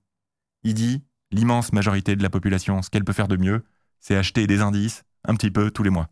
[0.64, 3.66] Il dit, l'immense majorité de la population, ce qu'elle peut faire de mieux,
[4.00, 6.10] c'est acheter des indices un petit peu tous les mois,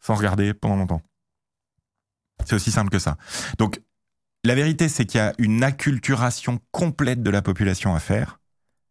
[0.00, 1.02] sans regarder pendant longtemps.
[2.44, 3.16] C'est aussi simple que ça.
[3.58, 3.80] Donc,
[4.44, 8.40] la vérité, c'est qu'il y a une acculturation complète de la population à faire,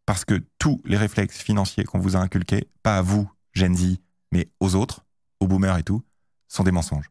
[0.06, 3.98] parce que tous les réflexes financiers qu'on vous a inculqués, pas à vous, Gen Z,
[4.32, 5.04] mais aux autres,
[5.38, 6.02] aux boomers et tout,
[6.48, 7.10] sont des mensonges.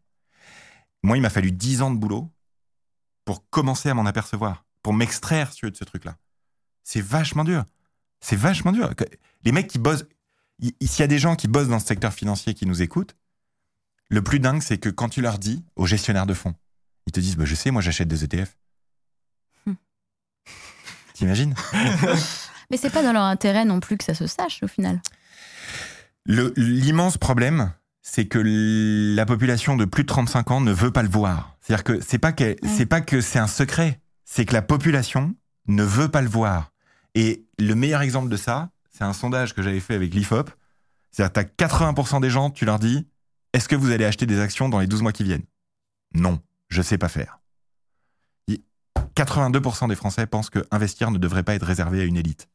[1.03, 2.29] Moi, il m'a fallu 10 ans de boulot
[3.25, 6.17] pour commencer à m'en apercevoir, pour m'extraire de ce truc-là.
[6.83, 7.63] C'est vachement dur.
[8.19, 8.93] C'est vachement dur.
[9.43, 10.05] Les mecs qui bossent,
[10.59, 13.15] il- s'il y a des gens qui bossent dans ce secteur financier qui nous écoutent,
[14.09, 16.53] le plus dingue, c'est que quand tu leur dis aux gestionnaires de fonds,
[17.07, 18.57] ils te disent bah, Je sais, moi j'achète des ETF.
[19.65, 19.73] Hmm.
[21.13, 21.55] T'imagines?
[22.71, 25.01] Mais c'est pas dans leur intérêt non plus que ça se sache au final.
[26.25, 28.37] L'immense problème, c'est que
[29.15, 31.55] la population de plus de 35 ans ne veut pas le voir.
[31.61, 35.33] C'est-à-dire que c'est pas que c'est pas que c'est un secret, c'est que la population
[35.67, 36.73] ne veut pas le voir.
[37.15, 40.49] Et le meilleur exemple de ça, c'est un sondage que j'avais fait avec l'IFOP.
[41.11, 43.07] C'est-à-dire que tu as 80% des gens, tu leur dis
[43.53, 45.45] Est-ce que vous allez acheter des actions dans les 12 mois qui viennent?
[46.13, 47.39] Non, je sais pas faire.
[48.49, 48.61] Et
[49.15, 52.49] 82% des Français pensent que investir ne devrait pas être réservé à une élite.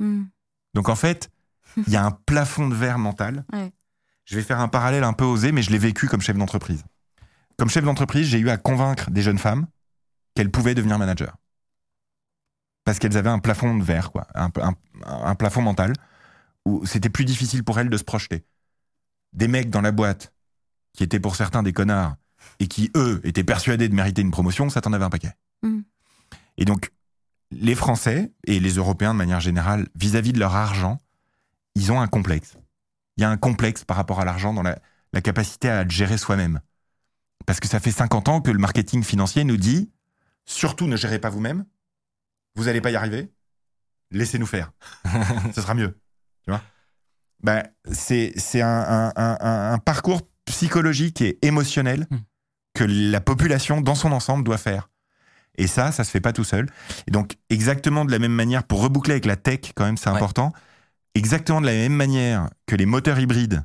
[0.00, 0.24] Hmm.
[0.74, 1.30] Donc en fait,
[1.86, 3.44] il y a un plafond de verre mental.
[3.52, 3.72] Ouais.
[4.32, 6.82] Je vais faire un parallèle un peu osé, mais je l'ai vécu comme chef d'entreprise.
[7.58, 9.66] Comme chef d'entreprise, j'ai eu à convaincre des jeunes femmes
[10.34, 11.30] qu'elles pouvaient devenir managers.
[12.84, 15.92] Parce qu'elles avaient un plafond de verre, quoi, un, un- un plafond mental,
[16.64, 18.42] où c'était plus difficile pour elles de se projeter.
[19.34, 20.32] Des mecs dans la boîte,
[20.94, 22.16] qui étaient pour certains des connards,
[22.58, 25.34] et qui, eux, étaient persuadés de mériter une promotion, ça t'en avait un paquet.
[25.62, 25.80] Mm.
[26.56, 26.90] Et donc,
[27.50, 30.98] les Français, et les Européens de manière générale, vis-à-vis de leur argent,
[31.74, 32.56] ils ont un complexe.
[33.16, 34.78] Il y a un complexe par rapport à l'argent dans la,
[35.12, 36.60] la capacité à le gérer soi-même.
[37.46, 39.90] Parce que ça fait 50 ans que le marketing financier nous dit
[40.44, 41.64] surtout ne gérez pas vous-même,
[42.54, 43.32] vous n'allez pas y arriver,
[44.10, 44.72] laissez-nous faire.
[45.54, 45.98] Ce sera mieux.
[46.44, 46.62] Tu vois?
[47.42, 52.18] Bah, c'est c'est un, un- un- un- un parcours psychologique et émotionnel Hmm.
[52.74, 54.88] que la population dans son ensemble doit faire.
[55.58, 56.68] Et ça, ça se fait pas tout seul.
[57.06, 60.08] Et donc, exactement de la même manière, pour reboucler avec la tech, quand même, c'est
[60.08, 60.16] Ouais.
[60.16, 60.52] important,
[61.14, 63.64] exactement de la même manière que les moteurs hybrides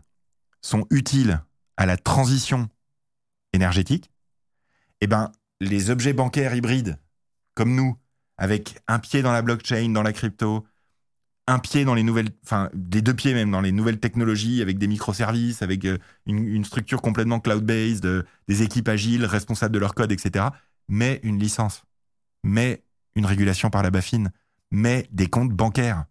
[0.62, 1.41] sont utiles
[1.77, 2.69] à la transition
[3.53, 4.12] énergétique,
[5.01, 6.97] eh ben, les objets bancaires hybrides,
[7.53, 7.97] comme nous,
[8.38, 10.65] avec un pied dans la blockchain, dans la crypto,
[11.47, 14.88] un pied dans les nouvelles, enfin deux pieds même dans les nouvelles technologies, avec des
[14.88, 19.95] microservices, avec euh, une, une structure complètement cloud-based, euh, des équipes agiles, responsables de leur
[19.95, 20.45] code, etc.
[20.89, 21.83] Mais une licence,
[22.43, 22.83] mais
[23.15, 24.25] une régulation par la BaFin,
[24.71, 26.05] mais des comptes bancaires.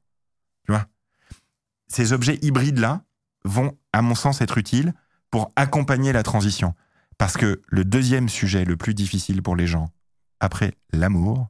[1.88, 3.02] Ces objets hybrides-là
[3.44, 4.92] vont, à mon sens, être utiles
[5.30, 6.74] pour accompagner la transition.
[7.18, 9.90] Parce que le deuxième sujet le plus difficile pour les gens,
[10.40, 11.48] après l'amour,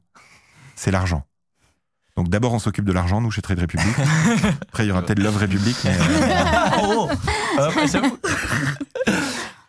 [0.75, 1.23] c'est l'argent.
[2.15, 3.95] Donc d'abord, on s'occupe de l'argent, nous, chez Trade Republic.
[4.69, 5.77] Après, il y aura peut-être Love Republic.
[5.83, 7.09] Mais, euh, Oh,
[7.59, 8.17] Euh, ouais, j'avoue.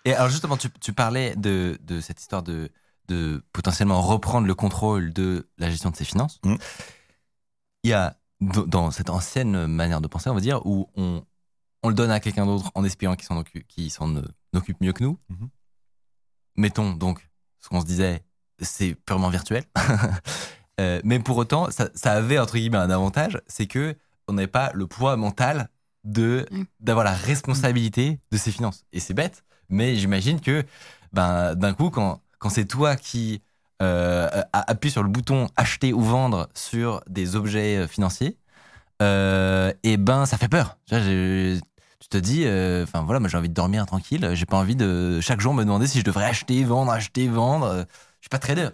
[0.07, 2.71] Et alors justement, tu, tu parlais de, de cette histoire de,
[3.09, 6.41] de potentiellement reprendre le contrôle de la gestion de ses finances.
[6.45, 6.55] Mm.
[7.85, 11.23] Il y a dans- cette ancienne manière de penser, on va dire, où on,
[11.83, 14.23] on le donne à quelqu'un d'autre en espérant qu'il s'en occupe, euh,
[14.55, 15.19] occupe mieux que nous.
[15.29, 15.49] Mhm.
[16.57, 17.29] Mettons donc
[17.61, 18.23] ce qu'on se disait,
[18.61, 19.65] c'est purement virtuel.
[20.81, 23.97] Euh, mais pour autant, ça, ça avait entre guillemets un avantage, c'est que
[24.29, 25.71] on n'avait pas le poids mental
[26.05, 26.63] de Mm.
[26.79, 28.85] d'avoir la responsabilité de ses finances.
[28.93, 30.65] Et c'est bête, mais j'imagine que
[31.13, 33.48] ben d'un coup, quand quand c'est toi qui euh,
[33.81, 38.37] appuie sur le bouton acheter ou vendre sur des objets euh, financiers,
[39.03, 40.79] euh, et ben ça fait peur.
[40.89, 44.31] Tu te dis, euh, enfin voilà, moi j'ai envie de dormir tranquille.
[44.35, 47.67] J'ai pas envie de chaque jour me demander si je devrais acheter, vendre, acheter, vendre.
[47.67, 47.85] Euh,
[48.21, 48.71] Je suis pas trader.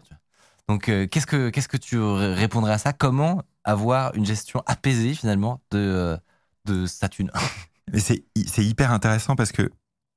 [0.68, 2.92] Donc euh, qu'est-ce que qu'est-ce que tu répondrais à ça?
[2.92, 6.16] Comment avoir une gestion apaisée finalement de euh,
[6.64, 7.30] de sa thune?
[7.98, 8.24] C'est
[8.64, 9.70] hyper intéressant parce que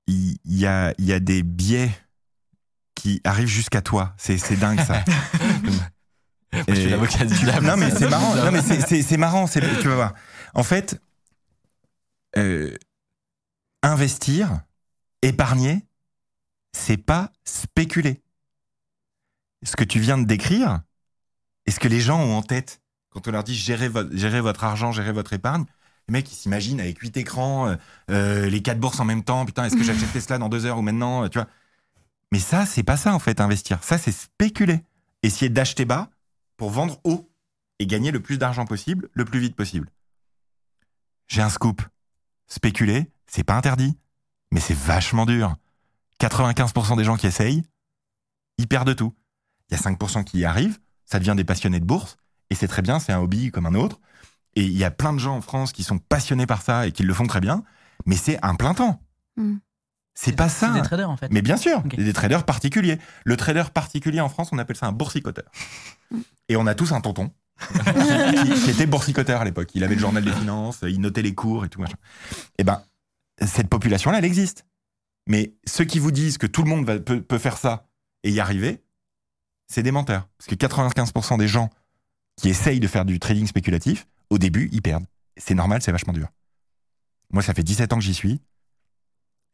[0.07, 1.91] il y, a, il y a des biais
[2.97, 4.13] qui arrivent jusqu'à toi.
[4.17, 5.03] C'est c'est dingue ça.
[6.53, 7.65] Moi, je suis l'avocat du diable.
[7.65, 8.31] non mais c'est marrant.
[8.31, 8.45] bizarre.
[8.45, 9.47] Non mais c'est- marrant.
[9.47, 10.13] Tu vas voir.
[10.53, 10.99] En fait,
[12.37, 12.75] euh,
[13.83, 14.61] investir,
[15.21, 15.85] épargner,
[16.73, 18.21] c'est pas spéculer.
[19.63, 20.81] Ce que tu viens de décrire,
[21.65, 24.41] et ce que les gens ont en tête quand on leur dit gérer votre, gérer
[24.41, 25.65] votre argent, gérer votre épargne,
[26.07, 27.75] les mecs ils s'imaginent avec huit écrans, euh,
[28.11, 29.45] euh, les quatre bourses en même temps.
[29.45, 31.47] Putain, est-ce que j'achète Tesla dans deux heures ou maintenant Tu vois?
[32.31, 33.83] Mais ça, c'est pas ça en fait, investir.
[33.83, 34.83] Ça, c'est spéculer.
[35.23, 36.09] Essayer d'acheter bas
[36.57, 37.29] pour vendre haut
[37.79, 39.89] et gagner le plus d'argent possible, le plus vite possible.
[41.27, 41.81] J'ai un scoop.
[42.47, 43.97] Spéculer, c'est pas interdit,
[44.51, 45.55] mais c'est vachement dur.
[46.19, 47.63] 95% des gens qui essayent,
[48.57, 49.13] ils perdent tout.
[49.69, 52.17] Il y a 5% qui y arrivent, ça devient des passionnés de bourse,
[52.49, 53.99] et c'est très bien, c'est un hobby comme un autre.
[54.55, 56.91] Et il y a plein de gens en France qui sont passionnés par ça et
[56.91, 57.63] qui le font très bien,
[58.05, 59.01] mais c'est un plein temps.
[59.35, 59.57] Hmm.
[60.19, 60.73] C'est pas C'est ça.
[60.73, 61.31] des traders en fait.
[61.31, 61.95] Mais bien sûr, Ok.
[61.95, 62.97] des traders particuliers.
[63.23, 65.45] Le trader particulier en France, on appelle ça un boursicoteur.
[66.49, 67.31] Et on a tous un tonton
[67.75, 69.69] qui, qui était boursicoteur à l'époque.
[69.75, 71.97] Il avait le journal des finances, il notait les cours et tout machin.
[72.57, 72.81] Et ben,
[73.45, 74.65] cette population-là, elle existe.
[75.27, 77.85] Mais ceux qui vous disent que tout le monde va- peut, peut faire ça
[78.23, 78.81] et y arriver,
[79.67, 80.27] c'est des menteurs.
[80.39, 81.69] Parce que 95% des gens
[82.37, 85.05] qui essayent de faire du trading spéculatif, au début, ils perdent.
[85.35, 86.29] C'est normal, c'est vachement dur.
[87.31, 88.41] Moi, ça fait 17 ans que j'y suis.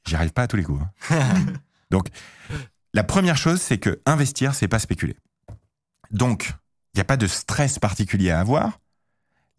[0.06, 0.82] J'y arrive pas à tous les coups.
[1.10, 1.36] hein.
[1.92, 2.08] Donc,
[2.94, 5.16] la première chose, c'est que investir, c'est pas spéculer.
[6.12, 6.54] Donc,
[6.94, 8.80] il n'y a pas de stress particulier à avoir.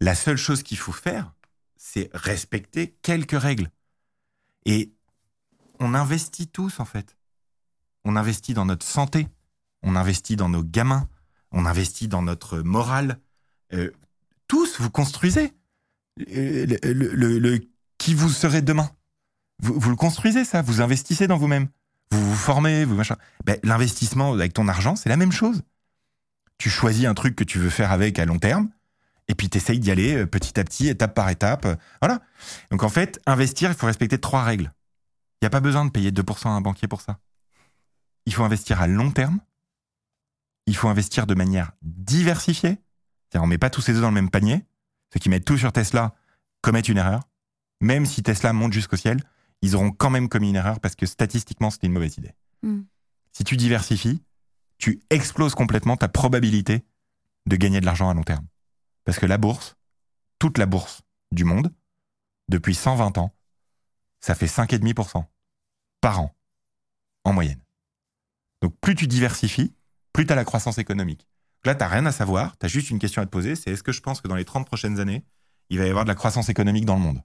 [0.01, 1.33] La seule chose qu'il faut faire,
[1.77, 3.69] c'est respecter quelques règles.
[4.65, 4.91] Et
[5.79, 7.17] on investit tous, en fait.
[8.03, 9.27] On investit dans notre santé,
[9.83, 11.09] on investit dans nos gamins,
[11.51, 13.19] on investit dans notre morale.
[13.73, 13.91] Euh,
[14.47, 15.53] tous, vous construisez
[16.35, 18.89] euh, le, le- qui vous serez demain.
[19.61, 20.61] Vous, vous le construisez, ça.
[20.61, 21.67] Vous investissez dans vous-même.
[22.11, 23.15] Vous vous formez, vous machin.
[23.45, 25.63] Ben, L'investissement avec ton argent, c'est la même chose.
[26.57, 28.69] Tu choisis un truc que tu veux faire avec à long terme,
[29.27, 31.65] et puis tu essayes d'y aller euh, petit à petit, étape par étape.
[31.65, 32.21] euh, Voilà.
[32.71, 34.71] Donc en fait, investir, il faut respecter trois règles.
[35.41, 37.19] Il n'y a pas besoin de payer 2% à un banquier pour ça.
[38.25, 39.39] Il faut investir à long terme.
[40.65, 42.77] Il faut investir de manière diversifiée.
[43.29, 44.63] C'est-à-dire, on met pas tous ses œufs dans le même panier.
[45.13, 46.15] Ceux qui mettent tout sur Tesla
[46.61, 47.21] commettent une erreur.
[47.81, 49.21] Même si Tesla monte jusqu'au ciel,
[49.65, 52.35] ils auront quand même commis une erreur parce que statistiquement, c'était une mauvaise idée.
[52.61, 52.83] Hmm.
[53.31, 54.21] Si tu diversifies,
[54.77, 56.85] tu exploses complètement ta probabilité
[57.47, 58.45] de gagner de l'argent à long terme.
[59.05, 59.75] Parce que la bourse,
[60.37, 61.01] toute la bourse
[61.31, 61.73] du monde,
[62.47, 63.35] depuis 120 ans,
[64.19, 65.25] ça fait 5,5%
[65.99, 66.35] par an,
[67.23, 67.61] en moyenne.
[68.61, 69.73] Donc plus tu diversifies,
[70.13, 71.27] plus tu as la croissance économique.
[71.65, 73.71] Là, tu n'as rien à savoir, tu as juste une question à te poser, c'est
[73.71, 75.25] est-ce que je pense que dans les 30 prochaines années,
[75.71, 77.23] il va y avoir de la croissance économique dans le monde?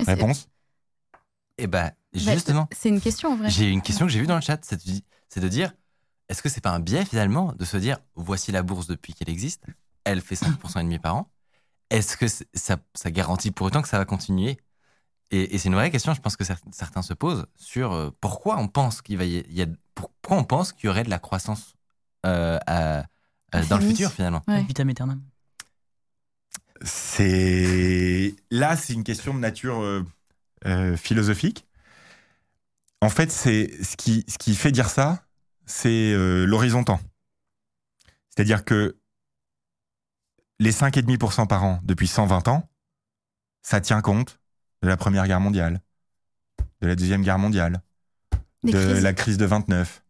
[0.00, 0.48] Réponse
[1.58, 3.50] Et ben, bah, justement, C'est une question en vrai.
[3.50, 4.76] j'ai une question que j'ai vue dans le chat, c'est
[5.40, 5.72] de, dire,
[6.28, 9.30] est-ce que c'est pas un biais finalement de se dire, voici la bourse depuis qu'elle
[9.30, 9.64] existe,
[10.04, 11.30] elle fait 5% et demi par an,
[11.90, 14.58] est-ce que ça, ça garantit pour autant que ça va continuer?
[15.30, 18.10] Et, et c'est une vraie question, je pense que cer- certains se posent sur euh,
[18.20, 21.18] pourquoi on pense qu'il va y, a, pourquoi on pense qu'il y aurait de la
[21.18, 21.74] croissance
[22.26, 23.04] euh, à-
[23.52, 24.42] à- dans le futur finalement?
[24.48, 24.62] Ouais.
[24.64, 25.22] Vitam aeternam.
[26.82, 30.04] C'est là, c'est une question de nature euh,
[30.66, 31.66] euh, philosophique.
[33.00, 35.26] En fait, c'est ce qui, ce qui fait dire ça,
[35.66, 37.00] c'est euh, l'horizon temps.
[38.30, 38.96] C'est-à-dire que
[40.58, 42.68] les 5,5% par an depuis 120 ans,
[43.62, 44.40] ça tient compte
[44.82, 45.80] de la Première Guerre mondiale,
[46.80, 47.82] de la Deuxième Guerre mondiale,
[48.62, 49.02] Des de crises.
[49.02, 50.02] la crise de 29,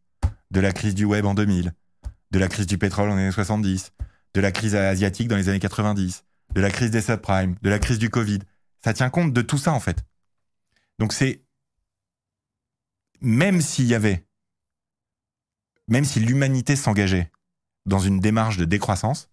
[0.50, 1.72] de la crise du web en 2000,
[2.30, 3.92] de la crise du pétrole en années 70,
[4.34, 7.78] de la crise asiatique dans les années 90, de la crise des subprimes, de la
[7.78, 8.40] crise du Covid.
[8.84, 10.04] Ça tient compte de tout ça, en fait.
[10.98, 11.42] Donc c'est...
[13.20, 14.26] Même s'il y avait...
[15.88, 17.30] Même si l'humanité s'engageait
[17.86, 19.30] dans une démarche de décroissance,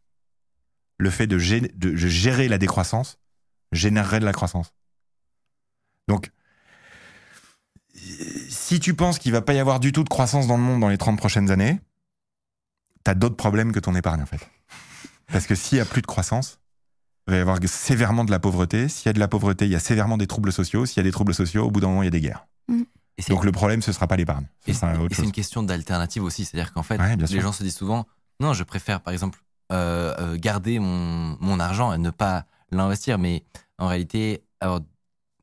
[0.97, 3.19] le fait de, gé- de gérer la décroissance
[3.71, 4.73] générerait de la croissance.
[6.07, 6.31] Donc,
[7.93, 10.81] si tu penses qu'il va pas y avoir du tout de croissance dans le monde
[10.81, 11.79] dans les 30 prochaines années,
[13.03, 14.49] t'as d'autres problèmes que ton épargne, en fait.
[15.27, 16.59] Parce que s'il y a plus de croissance,
[17.27, 18.87] il va y avoir sévèrement de la pauvreté.
[18.89, 20.85] S'il y a de la pauvreté, il y a sévèrement des troubles sociaux.
[20.85, 22.45] S'il y a des troubles sociaux, au bout d'un moment, il y a des guerres.
[23.17, 24.47] Et c'est- Donc le problème, ce sera pas l'épargne.
[24.67, 26.45] Et c'est une question d'alternative aussi.
[26.45, 27.41] C'est-à-dire qu'en fait, Ouais, les sûr.
[27.41, 28.07] gens se disent souvent
[28.39, 29.39] non, je préfère par exemple
[29.71, 33.19] euh, euh, garder mon, mon argent et ne pas l'investir.
[33.19, 33.45] Mais
[33.77, 34.43] en réalité,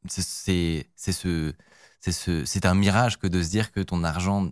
[0.09, 1.55] c'est- ce,
[2.01, 4.51] c'est ce, c'est un mirage que de se dire que ton argent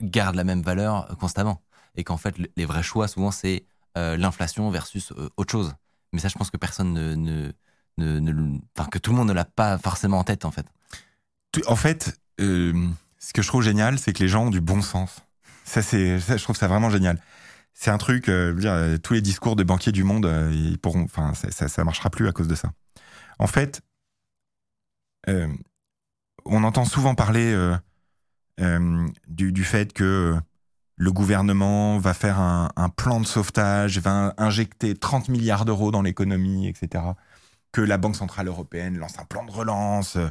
[0.00, 1.62] garde la même valeur constamment.
[1.96, 3.64] Et qu'en fait, le- les vrais choix, souvent, c'est
[3.96, 5.74] euh, l'inflation versus euh, autre chose.
[6.12, 7.52] Mais ça, je pense que personne ne.
[7.98, 8.58] ne, ne,
[8.90, 10.66] que tout le monde ne l'a pas forcément en tête, en fait.
[11.66, 14.82] En fait, euh, ce que je trouve génial, c'est que les gens ont du bon
[14.82, 15.20] sens.
[15.64, 17.20] Ça, c'est, je trouve ça vraiment génial.
[17.74, 21.04] C'est un truc, euh, dire, euh, tous les discours de banquiers du monde, ils pourront,
[21.04, 22.72] enfin, ça, ça, marchera plus à cause de ça.
[23.38, 23.82] En fait,
[25.26, 27.54] on entend souvent parler
[28.58, 30.36] du fait que
[30.98, 36.66] le gouvernement va faire un, plan de sauvetage, va injecter 30 milliards d'euros dans l'économie,
[36.66, 37.04] etc.
[37.70, 40.28] Que la Banque Centrale Européenne lance un plan de relance euh,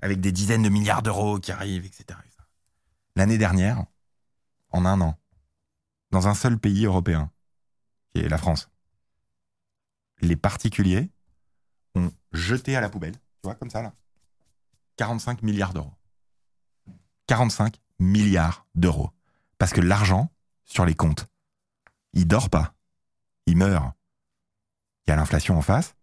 [0.00, 2.18] avec des dizaines de milliards d'euros qui arrivent, etc.
[3.14, 3.84] L'année dernière,
[4.70, 5.16] en un an,
[6.10, 7.30] dans un seul pays européen,
[8.12, 8.68] qui est la France,
[10.22, 11.08] les particuliers
[11.94, 13.92] ont jeté à la poubelle, tu vois, comme ça, là,
[14.96, 15.94] 45 milliards d'euros.
[17.28, 19.12] 45 milliards d'euros.
[19.60, 20.32] Parce que l'argent,
[20.64, 21.26] sur les comptes,
[22.14, 22.74] il dort pas.
[23.46, 23.94] Il meurt.
[25.06, 25.94] Il y a l'inflation en face.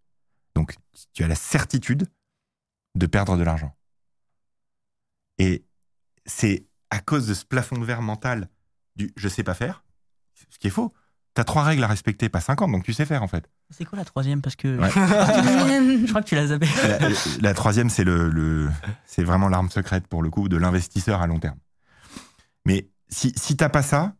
[0.55, 0.75] Donc,
[1.13, 2.07] tu as la certitude
[2.95, 3.75] de perdre de l'argent.
[5.39, 5.65] Et
[6.25, 8.47] c'est à cause de ce plafond de verre mental
[8.95, 9.83] du je sais pas faire,
[10.49, 10.93] ce qui est faux.
[11.35, 13.49] Tu as trois règles à respecter, pas 50, donc tu sais faire en fait.
[13.71, 14.41] C'est quoi la troisième?
[14.43, 14.89] Parce que Ouais.
[14.91, 16.67] je crois que tu l'as zappé.
[16.87, 17.09] La,
[17.41, 18.69] la troisième, c'est le, le-
[19.07, 21.57] c'est vraiment l'arme secrète pour le coup de l'investisseur à long terme.
[22.65, 24.13] Mais si, si t'as pas ça,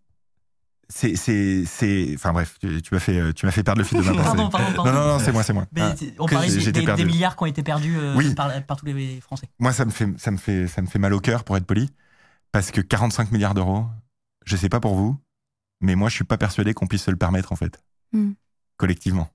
[0.90, 3.98] c'est, c'est, c'est, enfin bref, tu, tu m'as fait, tu m'as fait perdre le fil
[3.98, 4.24] de ma pensée.
[4.24, 4.92] Pardon, pardon, pardon.
[4.92, 5.66] Non, non, non, c'est moi, c'est moi.
[5.74, 8.34] Mais Ah, c'est- on parlait des, j'étais des- milliards qui ont été perdus euh, Oui.
[8.36, 9.50] par, par tous les Français.
[9.60, 11.66] Moi, ça me fait, ça me fait, ça me fait mal au cœur pour être
[11.66, 11.90] poli,
[12.54, 13.86] parce que 45 milliards d'euros,
[14.46, 15.18] je sais pas pour vous,
[15.82, 18.32] mais moi, je suis pas persuadé qu'on puisse se le permettre en fait, Hmm.
[18.78, 19.30] collectivement.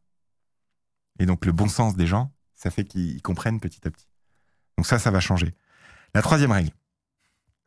[1.19, 4.07] Et donc, le bon sens des gens, ça fait qu'ils comprennent petit à petit.
[4.79, 5.55] Donc ça, ça va changer.
[6.15, 6.71] La troisième règle,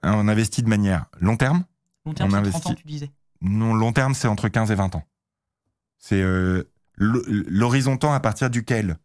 [0.02, 1.64] on investit de manière long terme.
[2.06, 2.82] Long terme, On c'est 30 ans, investit.
[2.84, 3.12] tu disais.
[3.42, 5.04] Non, long terme, c'est entre 15 et 20 ans.
[5.98, 6.64] C'est euh,
[6.98, 8.98] l'ho- l'horizon temps à partir duquel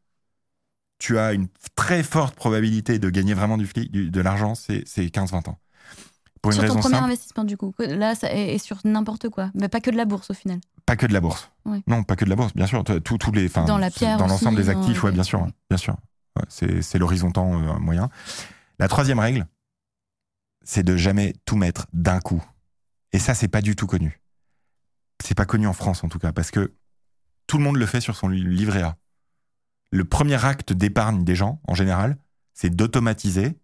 [0.99, 4.83] tu as une très forte probabilité de gagner vraiment du, fli- du- de l'argent, c'est
[4.87, 5.59] c'est 15-20 ans.
[6.43, 7.75] Pour une Sur ton raison premier simple, investissement, du coup.
[7.79, 9.51] Là, ça est, est sur n'importe quoi.
[9.55, 10.59] Mais pas que de la bourse, au final.
[10.87, 11.51] pas que de la bourse.
[11.67, 11.83] Ouais.
[11.87, 12.83] Non, pas que de la bourse, bien sûr.
[12.85, 15.15] Tous tous les, Dans la c'est- pierre dans l'ensemble des actifs, ouais, ouais.
[15.15, 15.97] bien sûr, bien sûr.
[16.37, 18.09] Ouais, c'est c'est l'horizon temps euh, moyen.
[18.79, 19.47] La troisième règle,
[20.63, 22.43] c'est de jamais tout mettre d'un coup.
[23.13, 24.21] Et ça, c'est pas du tout connu.
[25.23, 26.73] C'est pas connu en France en tout cas, parce que
[27.47, 28.97] tout le monde le fait sur son li- livret A.
[29.91, 32.17] Le premier acte d'épargne des gens, en général,
[32.55, 33.59] c'est d'automatiser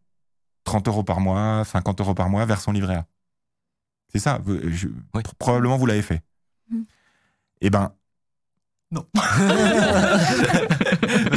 [0.64, 3.06] 30 euros par mois, 50 euros par mois vers son livret A.
[4.12, 4.40] C'est ça.
[4.46, 5.22] je- Oui.
[5.38, 6.22] Probablement vous l'avez fait.
[6.70, 6.82] Mm.
[7.60, 7.92] Eh ben,
[8.92, 9.04] Parce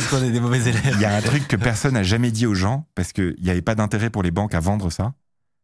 [0.08, 0.92] qu'on est des mauvais élèves.
[0.96, 3.50] il y a un truc que personne n'a jamais dit aux gens, parce qu'il n'y
[3.50, 5.14] avait pas d'intérêt pour les banques à vendre ça,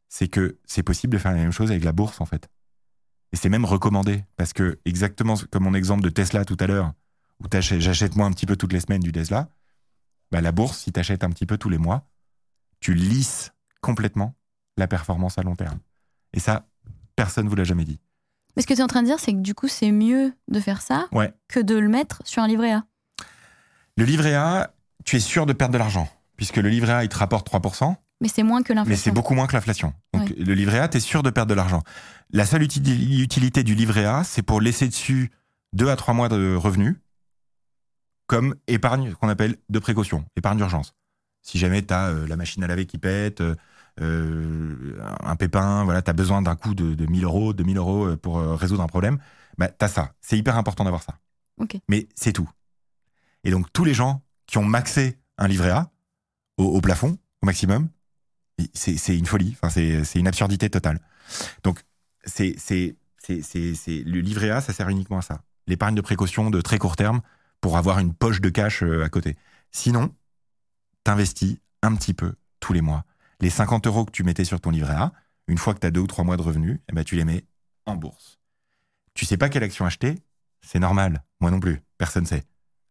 [0.10, 2.50] c'est que c'est possible de faire la même chose avec la bourse, en fait.
[3.32, 6.94] Et c'est même recommandé, parce que exactement comme mon exemple de Tesla tout à l'heure,
[7.42, 9.50] où j'achète moi un petit peu toutes les semaines du Tesla,
[10.32, 12.08] bah, la bourse, si tu achètes un petit peu tous les mois,
[12.80, 13.52] tu lisses
[13.82, 14.36] complètement
[14.78, 15.80] la performance à long terme.
[16.34, 16.68] Et ça,
[17.16, 18.00] personne ne vous l'a jamais dit.
[18.56, 20.34] Mais ce que tu es en train de dire, c'est que du coup, c'est mieux
[20.48, 21.34] de faire ça Ouais.
[21.50, 22.86] que de le mettre sur un livret A.
[23.98, 27.10] Le livret A, tu es sûr de perdre de l'argent, puisque le livret A, il
[27.10, 29.04] te rapporte 3%, Mais c'est moins que mais l'inflation.
[29.04, 29.94] c'est beaucoup moins que l'inflation.
[30.14, 31.82] Donc le livret A, tu es sûr de perdre de l'argent.
[32.32, 35.32] La seule uti- utilité du livret A, c'est pour laisser dessus
[35.74, 36.96] 2 à 3 mois de revenus,
[38.28, 40.96] comme épargne qu'on appelle de précaution, épargne d'urgence.
[41.42, 43.56] Si jamais tu as la machine à laver qui pète, euh,
[44.02, 48.06] euh, un pépin, voilà, tu as besoin d'un coup de, de 1000 euros, 2000 euros
[48.08, 49.20] euh, pour euh, résoudre un problème,
[49.58, 50.14] bah, tu as ça.
[50.22, 51.16] C'est hyper important d'avoir ça.
[51.88, 52.50] Mais c'est tout.
[53.44, 55.92] Et donc, tous les gens qui ont maxé un livret A
[56.58, 57.90] au, au plafond, au maximum,
[58.74, 59.56] c'est une folie.
[59.62, 61.00] Enfin, c'est une absurdité totale.
[61.64, 61.82] Donc,
[62.26, 62.56] c'est-
[63.28, 65.42] le livret A, ça sert uniquement à ça.
[65.68, 67.22] L'épargne de précaution de très court terme
[67.62, 69.36] pour avoir une poche de cash euh, à côté.
[69.72, 70.14] Sinon,
[71.04, 73.04] t'investis un petit peu tous les mois.
[73.42, 75.12] Les 50 euros que tu mettais sur ton livret A,
[75.48, 77.26] une fois que tu as deux ou trois mois de revenus, eh ben, tu les
[77.26, 77.46] mets
[77.86, 78.40] en bourse.
[79.14, 80.16] Tu sais pas quelle action acheter,
[80.62, 81.24] c'est normal.
[81.40, 82.44] Moi non plus, personne sait.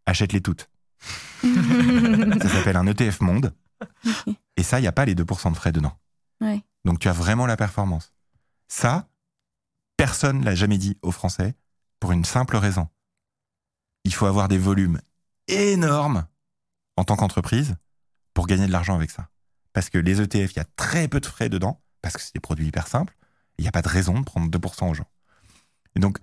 [0.07, 0.69] Achète-les toutes.
[1.43, 3.55] Ça s'appelle un ETF monde.
[4.57, 5.97] Et ça, il n'y a pas les 2% de frais dedans.
[6.41, 6.63] Ouais.
[6.85, 8.13] Donc tu as vraiment la performance.
[8.69, 9.09] Ça,
[9.97, 11.55] personne ne l'a jamais dit aux Français
[12.01, 12.89] pour une simple raison.
[14.05, 15.01] Il faut avoir des volumes
[15.49, 16.27] énormes
[16.97, 17.77] en tant qu'entreprise
[18.35, 19.29] pour gagner de l'argent avec ça.
[19.73, 22.35] Parce que les ETF, il y a très peu de frais dedans, parce que c'est
[22.35, 23.17] des produits hyper simples.
[23.59, 25.09] Il n'y a pas de raison de prendre 2% aux gens.
[25.97, 26.19] Et donc,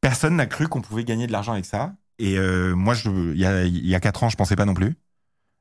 [0.00, 1.94] personne n'a cru qu'on pouvait gagner de l'argent avec ça.
[2.18, 4.74] Et euh, moi, il y a, il y a 4 ans, je pensais pas non
[4.74, 4.94] plus.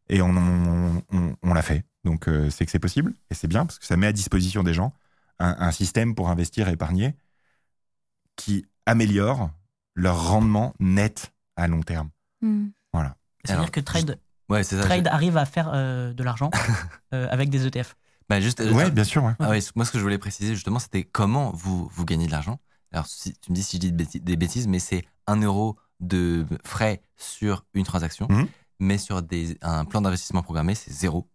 [0.09, 1.83] Et on, on, on- on l'a fait.
[2.03, 3.13] Donc, euh, c'est que c'est possible.
[3.29, 4.93] Et c'est bien, parce que ça met à disposition des gens
[5.39, 7.15] un, un système pour investir et épargner
[8.35, 9.51] qui améliore
[9.95, 12.09] leur rendement net à long terme.
[12.41, 12.69] Hmm.
[13.43, 14.83] C'est-à-dire Alors, que Trade, Ouais, c'est ça.
[14.83, 16.51] Trade arrive à faire euh, de l'argent
[17.13, 17.95] euh, avec des ETF.
[18.29, 19.23] Bah, juste, Ouais, bien sûr.
[19.23, 19.33] ouais.
[19.39, 22.31] Ah ouais, moi, ce que je voulais préciser, justement, c'était comment vous, vous gagnez de
[22.31, 22.59] l'argent.
[22.91, 26.45] Alors, si, tu me dis si je dis des bêtises, mais c'est 1 euro de
[26.63, 28.47] frais sur une transaction, Mhm.
[28.79, 31.27] mais sur des, un plan d'investissement programmé, c'est zéro.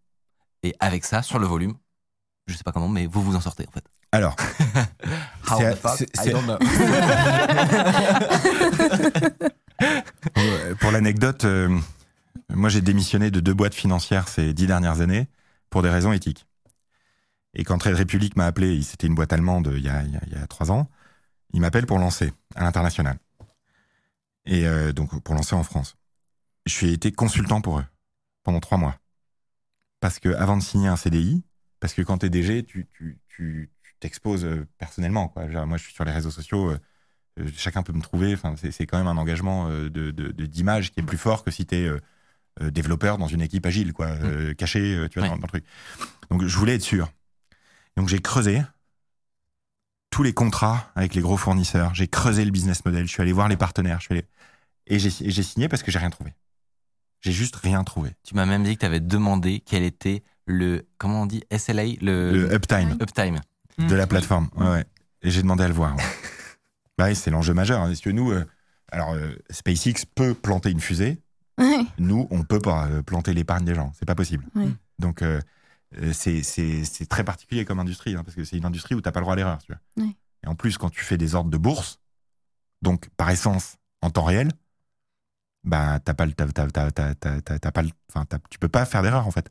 [0.63, 1.75] Et avec ça, sur le volume,
[2.47, 3.83] je sais pas comment, mais vous vous en sortez, en fait.
[4.11, 4.35] Alors,
[5.49, 5.97] How C'est- the fuck?
[5.97, 6.57] c'est- I c'est- don't know.
[10.79, 11.77] Pour l'anecdote, euh,
[12.49, 15.27] moi j'ai démissionné de deux boîtes financières ces dix dernières années
[15.69, 16.45] pour des raisons éthiques.
[17.53, 20.15] Et quand Trade Republic m'a appelé, c'était une boîte allemande il y a, il y
[20.17, 20.89] a- il y a trois ans,
[21.53, 23.17] il m'appelle pour lancer à l'international.
[24.45, 25.95] Et euh, donc pour lancer en France.
[26.65, 27.85] Je suis été consultant pour eux
[28.43, 28.95] pendant trois mois.
[29.99, 31.43] Parce que avant de signer un CDI,
[31.79, 35.27] parce que quand tu es DG, tu tu- tu- tu t'exposes euh, personnellement.
[35.27, 35.49] Quoi.
[35.49, 36.71] Genre, moi je suis sur les réseaux sociaux.
[36.71, 36.79] euh,
[37.39, 38.33] euh, chacun peut me trouver.
[38.33, 41.17] Enfin, c'est, c'est quand même un engagement euh, de, de- de- d'image qui est plus
[41.19, 41.89] fort que si tu es
[42.71, 45.35] développeur dans une équipe agile, quoi, euh, caché, tu vois, Ouais.
[45.35, 45.65] dans, dans le truc.
[46.31, 47.11] Donc, je voulais être sûr.
[47.97, 48.63] Donc, j'ai creusé
[50.09, 51.93] tous les contrats avec les gros fournisseurs.
[51.93, 53.05] J'ai creusé le business model.
[53.05, 53.99] Je suis allé voir les partenaires.
[53.99, 54.25] Je suis allé...
[54.87, 56.33] et, j'ai, et j'ai signé parce que j'ai rien trouvé.
[57.21, 58.11] J'ai juste rien trouvé.
[58.23, 61.83] tu m'as même dit que tu avais demandé quel était le, comment on dit, SLA,
[62.01, 63.41] le, Le uptime uptime.
[63.79, 64.49] de la plateforme.
[64.55, 64.85] Ouais, ouais.
[65.21, 65.95] Et j'ai demandé à le voir.
[65.95, 66.03] ouais.
[66.97, 67.81] bah oui, c'est l'enjeu majeur.
[67.81, 67.87] hein.
[67.87, 68.45] Parce que nous, euh,
[68.91, 71.19] alors, euh, SpaceX peut planter une fusée.
[71.57, 71.85] Ouais.
[71.97, 73.91] Nous, on peut pas euh, planter l'épargne des gens.
[73.97, 74.45] C'est pas possible.
[74.55, 74.69] Ouais.
[74.99, 75.23] Donc,
[76.11, 79.23] c'est, très particulier comme industrie, hein, parce que c'est une industrie où t'as pas le
[79.25, 79.57] droit à l'erreur.
[79.59, 79.73] Tu.
[80.43, 81.99] Et en plus, quand tu fais des ordres de bourse,
[82.81, 84.51] donc par essence en temps réel,
[85.67, 88.39] bah t'as pas le, t'as, t'as- t'as- t'as- t'as- t'as- t'as pas le, enfin, t'as-
[88.49, 89.49] tu peux pas faire d'erreur en fait.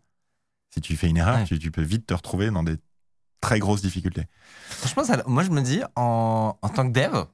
[0.75, 1.45] Si tu fais une erreur, Ouais.
[1.45, 2.77] tu, tu peux vite te retrouver dans des
[3.41, 4.25] très grosses difficultés.
[4.69, 7.25] Franchement, ça- moi, je me dis, en, en tant que dev,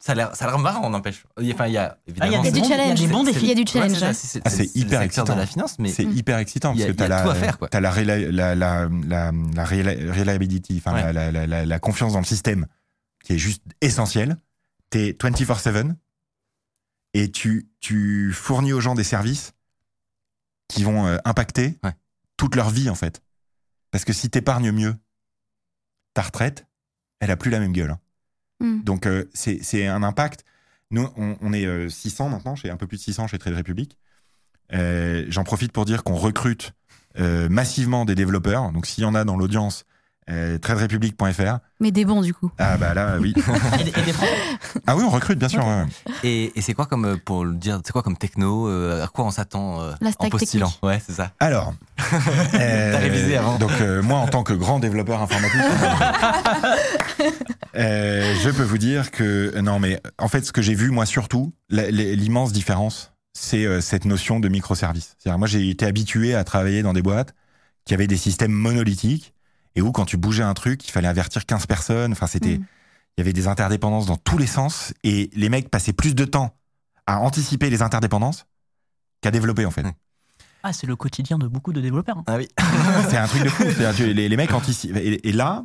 [0.00, 1.24] ça a l'air, ça a l'air marrant, n'empêche.
[1.40, 2.32] Enfin, il y a évidemment.
[2.36, 2.98] Ah, il y a du challenge.
[3.00, 3.44] Il y a des bons C'est- défis.
[3.46, 4.02] Il y a du Ouais, challenge.
[4.02, 4.12] ouais.
[4.14, 5.34] c'est, Ah, c'est c'est hyper le excitant.
[5.34, 6.12] de la finance, mais C'est Mm.
[6.16, 7.68] hyper excitant Il y a- parce que a as tout la, à faire, quoi.
[7.68, 11.12] t'as la, la, la, la, la reliability, enfin, Ouais.
[11.12, 12.66] la, la, la, la- la confiance dans le système
[13.24, 14.36] qui est juste essentielle.
[14.90, 15.96] Tu es 24-7
[17.14, 19.52] et tu, tu fournis aux gens des services
[20.68, 21.94] qui vont euh, impacter Ouais.
[22.36, 23.22] toute leur vie en fait.
[23.90, 24.94] Parce que si tu épargnes mieux,
[26.14, 26.66] ta retraite,
[27.20, 27.90] elle a plus la même gueule.
[27.92, 28.00] hein.
[28.60, 28.82] Mm.
[28.84, 30.44] Donc euh, c'est c'est un impact.
[30.90, 33.54] Nous, on, on est euh, 600 maintenant, chez un peu plus de 600 chez Trade
[33.56, 33.96] Republic.
[34.72, 36.72] Euh, J'en profite pour dire qu'on recrute
[37.18, 38.70] euh, massivement des développeurs.
[38.72, 39.84] Donc s'il y en a dans l'audience,
[40.30, 41.58] euh, traderepublic.fr.
[41.80, 42.50] Mais des bons, du coup.
[42.58, 43.32] Ah bah là, oui.
[43.80, 44.32] Et des, et des Français.
[44.86, 45.64] ah oui, on recrute, bien sûr.
[45.66, 45.84] ouais.
[46.24, 49.06] Et, et c'est quoi comme, euh, pour le dire, c'est quoi comme techno euh, À
[49.06, 50.82] quoi on s'attend euh, La en postulant technique.
[50.84, 51.30] Ouais, c'est ça.
[51.40, 51.72] Alors,
[52.54, 53.58] euh, T'as révisé avant.
[53.58, 55.60] Donc euh, moi, en tant que grand développeur informatique,
[57.76, 61.06] euh, je peux vous dire que non, mais en fait, ce que j'ai vu moi
[61.06, 65.16] surtout, l'immense différence, c'est euh, cette notion de microservice.
[65.18, 67.34] C'est-à-dire, moi, j'ai été habitué à travailler dans des boîtes
[67.84, 69.32] qui avaient des systèmes monolithiques
[69.78, 72.12] et où, quand tu bougeais un truc, il fallait avertir 15 personnes.
[72.12, 72.64] Enfin, c'était, Mm.
[73.16, 76.24] il y avait des interdépendances dans tous les sens et les mecs passaient plus de
[76.24, 76.54] temps
[77.06, 78.46] à anticiper les interdépendances
[79.20, 79.84] qu'à développer, en fait.
[79.84, 79.92] Mm.
[80.64, 82.18] Ah, c'est le quotidien de beaucoup de développeurs.
[82.18, 82.24] hein.
[82.26, 82.48] Ah oui.
[83.08, 83.64] c'est un truc de fou.
[83.96, 84.96] Tu- les, les mecs anticipent.
[84.96, 85.64] Et, et là,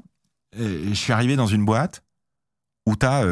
[0.60, 2.04] euh, je suis arrivé dans une boîte
[2.86, 3.26] où tu as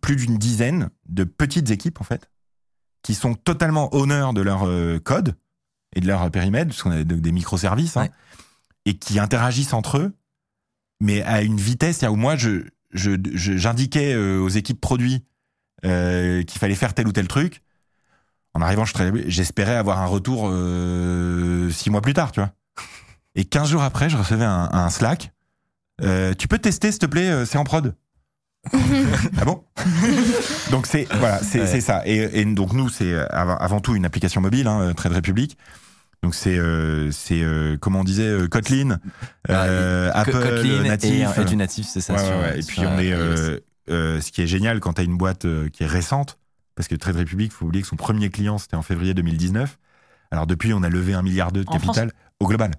[0.00, 2.28] plus d'une dizaine de petites équipes, en fait,
[3.02, 5.36] qui sont totalement honneurs de leur euh, code
[5.94, 8.10] et de leur périmètre, ce qu'on a de- des microservices, hein, Ouais.
[8.90, 10.12] Et qui interagissent entre eux,
[11.00, 15.24] mais à une vitesse où moi, je, je, je- j'indiquais euh, aux équipes produits
[15.84, 17.62] euh, qu'il fallait faire tel ou tel truc.
[18.52, 18.84] En arrivant,
[19.26, 22.50] j'espérais avoir un retour euh, six mois plus tard, tu vois.
[23.36, 25.32] Et 15 jours après, je recevais un, un Slack.
[26.02, 27.94] Euh, tu peux tester, s'il te plaît, c'est en prod.
[29.38, 29.62] ah bon?
[30.70, 31.80] Donc c'est voilà, c'est Ouais.
[31.80, 32.02] ça.
[32.06, 35.56] Et, et donc nous, c'est avant, tout une application mobile, hein, Trade Republic.
[36.22, 38.98] Donc c'est euh, c'est euh, comment on disait euh, Kotlin,
[39.48, 41.38] euh, Co- Apple Kotlin natif.
[41.38, 42.12] et, et du natif, c'est ça.
[42.14, 42.58] Ouais, sur- ouais, ouais.
[42.60, 43.58] Et puis on est, euh,
[43.88, 46.38] euh, ce qui est génial quand tu as une boîte euh, qui est récente,
[46.74, 49.78] parce que Trade Republic, faut oublier que son premier client c'était en février 2019.
[50.30, 52.72] Alors depuis, on a levé un milliard de En capital au global.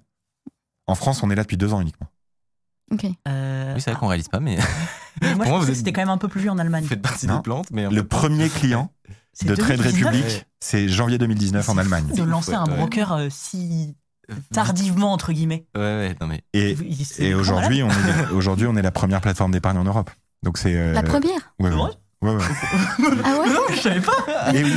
[0.86, 2.08] En France, on est là depuis deux ans uniquement.
[2.92, 3.06] Ok.
[3.28, 4.58] Euh, Oui, c'est vrai qu'on réalise pas, mais
[5.22, 6.58] mais moi, Pour moi, je vous êtes- c'était quand même un peu plus vieux en
[6.58, 6.82] Allemagne.
[6.82, 7.36] vous faites partie Non.
[7.36, 7.66] des plantes.
[7.72, 8.90] Mais en Le fait- premier client
[9.32, 10.46] C'est de Trade 2019, Republic, Ouais.
[10.60, 12.06] c'est janvier 2019 en C'est Allemagne.
[12.14, 12.76] De lancer un Ouais.
[12.76, 13.96] broker euh, si
[14.52, 15.64] tardivement, entre guillemets.
[15.74, 16.42] Ouais, ouais, non mais.
[16.52, 19.78] Et, Il- c'est et grand aujourd'hui, on est, aujourd'hui, on est la première plateforme d'épargne
[19.78, 20.10] en Europe.
[20.42, 21.70] Donc c'est euh, La première ouais, C'est ouais.
[21.76, 21.90] vrai
[22.22, 22.44] Ouais, ouais.
[23.24, 24.52] Ah ouais Non, je savais pas.
[24.54, 24.72] Et oui.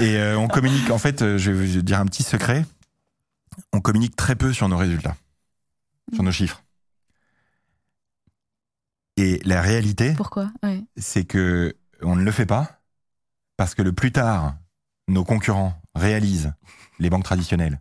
[0.00, 2.66] Et euh, on communique, en fait, euh, je vais vous dire un petit secret.
[3.72, 5.16] On communique très peu sur nos résultats,
[6.12, 6.60] sur nos chiffres.
[9.16, 10.50] Et la réalité, Pourquoi?
[10.62, 10.84] Ouais.
[10.96, 12.80] c'est que on ne le fait pas
[13.56, 14.54] parce que le plus tard,
[15.08, 16.52] nos concurrents réalisent,
[16.98, 17.80] les banques traditionnelles,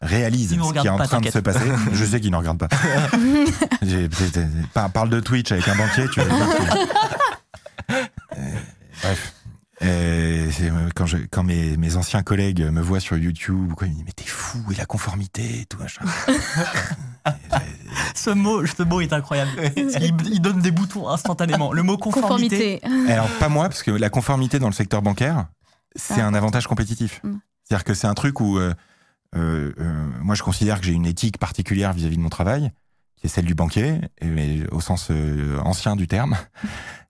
[0.00, 1.64] réalisent ce qui est en pas, train de se passer.
[1.92, 2.68] Je sais qu'ils ne regardent pas.
[4.74, 6.26] Par- Parle de Twitch avec un banquier, tu vas
[8.36, 8.56] Euh,
[9.02, 9.32] Bref.
[9.82, 13.90] Euh, euh, quand je, quand mes, mes anciens collègues me voient sur YouTube, quoi, ils
[13.90, 16.02] me disent mais t'es fou et la conformité, et tout machin.
[18.14, 19.50] Ce mot, ce mot est incroyable.
[19.76, 21.72] Il, il donne des boutons instantanément.
[21.72, 22.80] Le mot conformité.
[22.80, 23.12] Conformité.
[23.12, 25.46] Alors pas moi, parce que la conformité dans le secteur bancaire,
[25.94, 26.26] c'est Ah.
[26.26, 27.20] un avantage compétitif.
[27.24, 27.36] Mm.
[27.64, 28.74] C'est-à-dire que c'est un truc où euh,
[29.34, 32.70] euh, euh, moi je considère que j'ai une éthique particulière vis-à-vis de mon travail,
[33.16, 36.36] qui est celle du banquier, mais au sens euh, ancien du terme.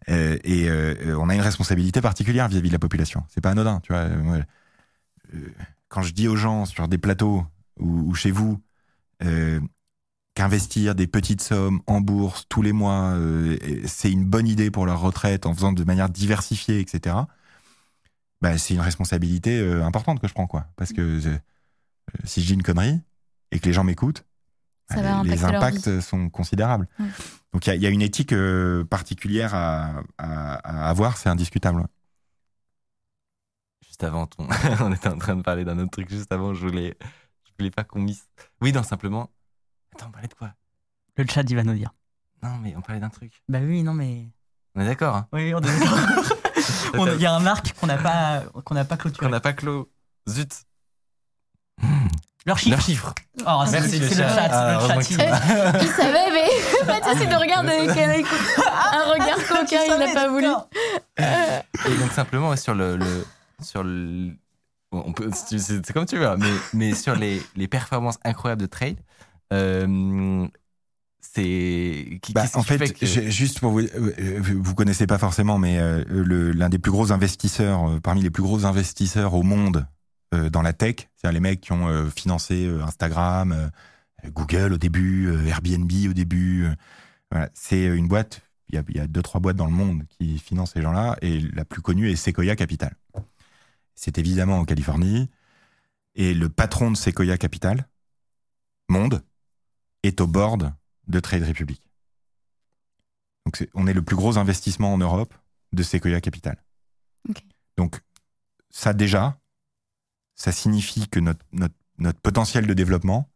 [0.09, 3.24] Euh, et euh, on a une responsabilité particulière vis-à-vis de la population.
[3.28, 4.03] C'est pas anodin, tu vois.
[4.03, 4.41] Euh,
[5.34, 5.53] euh,
[5.89, 7.45] quand je dis aux gens sur des plateaux
[7.80, 8.61] ou, ou chez vous
[9.24, 9.59] euh,
[10.37, 13.57] qu'investir des petites sommes en bourse tous les mois, euh,
[13.87, 17.16] c'est une bonne idée pour leur retraite en faisant de manière diversifiée, etc.
[18.43, 20.66] Bah, c'est une responsabilité euh, importante que je prends, quoi.
[20.76, 21.39] Parce que euh,
[22.24, 23.01] si je dis une connerie
[23.51, 24.24] et que les gens m'écoutent,
[24.91, 26.87] bah, les impacts sont considérables.
[27.01, 27.07] Ouais.
[27.55, 31.16] Donc il y a- il y, a une éthique euh, particulière à, à- à avoir,
[31.16, 31.87] c'est indiscutable.
[33.87, 34.47] Juste avant, ton...
[34.80, 36.11] on était en train de parler d'un autre truc.
[36.11, 36.97] Juste avant, je voulais,
[37.45, 38.28] je voulais pas qu'on misse.
[38.61, 39.30] Oui, non, simplement.
[39.97, 40.51] Attends, on parlait de quoi?
[41.16, 41.90] Le chat, il va nous dire.
[42.42, 43.32] Non, mais on parlait d'un truc.
[43.49, 44.26] Bah oui, non, mais.
[44.74, 45.16] On est d'accord.
[45.16, 45.99] Hein Oui, on est d'accord.
[46.99, 49.28] On Il y a un arc qu'on n'a pas, qu'on n'a pas Qu'on clôturé.
[49.30, 49.90] n'a pas clos.
[50.28, 50.53] Zut.
[52.47, 52.70] Leur chiffre.
[52.76, 53.14] Leurs chiffres.
[53.47, 54.28] Oh, c'est- Merci, c'est le le chat.
[54.34, 54.49] chat.
[54.51, 57.90] Ah, le heureusement chat, que il- tu- Il savait, mais Mathias, il nous regarde avec
[57.90, 60.47] un, un regard coquin, il n'a pas voulu.
[61.18, 63.26] Et donc simplement ouais, sur le, le-
[63.62, 64.30] sur le
[64.92, 68.18] bon, on peut c'est c'est comme tu veux hein, mais mais sur les, les performances
[68.24, 68.99] incroyables de trade
[69.53, 70.47] euh,
[71.20, 75.78] c'est qui- Bah, en fait, que- juste pour vous, euh, vous connaissez pas forcément, mais
[75.78, 76.05] euh,
[76.55, 79.86] l'un des plus gros investisseurs, euh, parmi les plus gros investisseurs au monde
[80.34, 83.68] euh, dans la tech, c'est-à-dire les mecs qui ont euh, financé euh, Instagram, euh,
[84.30, 86.64] Google au début, euh, Airbnb au début.
[86.64, 86.74] euh,
[87.30, 88.42] voilà, c'est une boîte.
[88.68, 91.38] Il y, y a deux trois boîtes dans le monde qui financent ces gens-là, et
[91.40, 92.94] la plus connue est Sequoia Capital.
[93.94, 95.28] C'est évidemment en Californie,
[96.16, 97.86] et le patron de Sequoia Capital,
[98.88, 99.22] Monde,
[100.03, 100.74] est au board
[101.09, 101.82] de Trade Republic.
[103.44, 105.34] Donc on est le plus gros investissement en Europe
[105.72, 106.62] de Sequoia Capital.
[107.76, 108.01] Donc
[108.70, 109.38] ça déjà,
[110.34, 113.30] ça signifie que notre, notre, notre potentiel de développement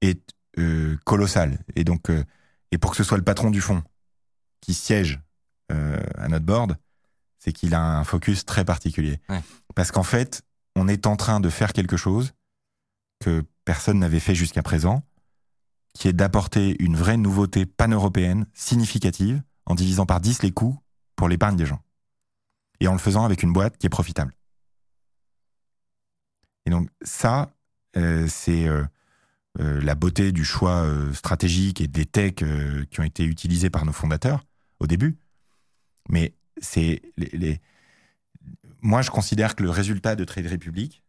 [0.00, 1.58] est euh, colossal.
[1.74, 2.24] Et donc, euh,
[2.70, 3.82] et pour que ce soit le patron du fonds
[4.60, 5.20] qui siège
[5.72, 6.76] euh, à notre board,
[7.38, 9.20] c'est qu'il a un focus très particulier.
[9.28, 9.42] Ouais.
[9.74, 10.42] Parce qu'en fait,
[10.76, 12.32] on est en train de faire quelque chose
[13.20, 15.02] que personne n'avait fait jusqu'à présent,
[15.94, 20.78] qui est d'apporter une vraie nouveauté pan-européenne significative en divisant par 10 les coûts
[21.16, 21.80] pour l'épargne des gens.
[22.80, 24.34] Et en le faisant avec une boîte qui est profitable.
[26.66, 27.54] Et donc ça,
[27.96, 28.84] euh, c'est euh,
[29.60, 32.44] euh, la beauté du choix stratégique et des techs
[32.90, 34.44] qui ont été utilisés par nos fondateurs
[34.80, 35.16] au début.
[36.08, 37.60] Mais c'est les, les-
[38.82, 41.02] moi, je considère que le résultat de Trade Republic,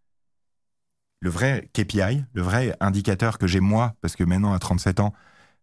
[1.26, 5.12] le vrai KPI, le vrai indicateur que j'ai moi, parce que maintenant à 37 ans,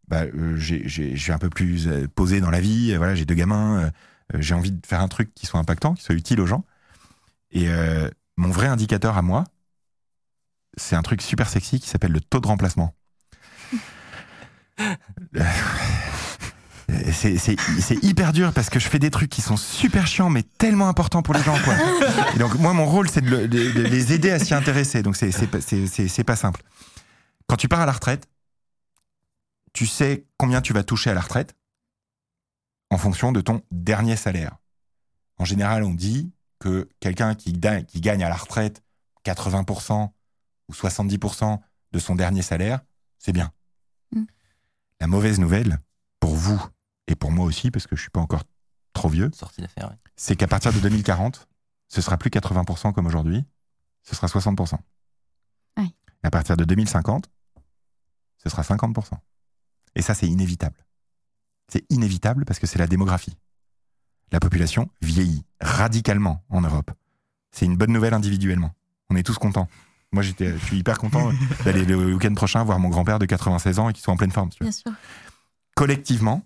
[0.09, 3.25] bah, euh, je suis un peu plus euh, posé dans la vie, euh, voilà, j'ai
[3.25, 3.93] deux gamins,
[4.35, 6.65] euh, j'ai envie de faire un truc qui soit impactant, qui soit utile aux gens.
[7.53, 9.45] Et euh, mon vrai indicateur à moi,
[10.77, 12.93] c'est un truc super sexy qui s'appelle le taux de remplacement.
[17.13, 20.89] C'est hyper dur parce que je fais des trucs qui sont super chiants mais tellement
[20.89, 21.75] importants pour les gens quoi.
[22.35, 25.03] Et donc moi mon rôle c'est de, le- de- de les aider à s'y intéresser
[25.03, 26.63] donc c'est pas- simple.
[27.47, 28.27] Quand tu pars à la retraite,
[29.73, 31.55] tu sais combien tu vas toucher à la retraite
[32.91, 34.57] en fonction de ton dernier salaire.
[35.39, 38.83] En général on dit que quelqu'un qui gagne à la retraite
[39.25, 40.11] 80%
[40.69, 41.59] ou 70%
[41.93, 42.81] de son dernier salaire,
[43.19, 43.53] c'est bien.
[44.15, 44.23] Mm.
[45.01, 45.79] La mauvaise nouvelle,
[46.21, 46.63] pour vous
[47.13, 48.43] et pour moi aussi, parce que je suis pas encore
[48.95, 49.85] trop vieux, ouais.
[50.17, 51.47] c'est qu'à partir de 2040,
[51.89, 53.45] ce sera plus 80% comme aujourd'hui,
[54.03, 54.79] ce sera 60%.
[55.77, 55.95] Oui.
[56.25, 57.31] Et à partir de 2050,
[58.43, 59.11] ce sera 50%.
[59.95, 60.87] Et ça, c'est inévitable.
[61.69, 63.37] C'est inévitable parce que c'est la démographie.
[64.31, 66.91] La population vieillit radicalement en Europe.
[67.51, 68.73] C'est une bonne nouvelle individuellement.
[69.11, 69.69] On est tous contents.
[70.13, 71.31] Moi, j'étais, je suis hyper content
[71.65, 74.33] d'aller le week-end prochain voir mon grand-père de 96 ans et qui soit en pleine
[74.33, 74.49] forme.
[74.49, 74.93] tu vois Bien sûr.
[75.75, 76.43] collectivement,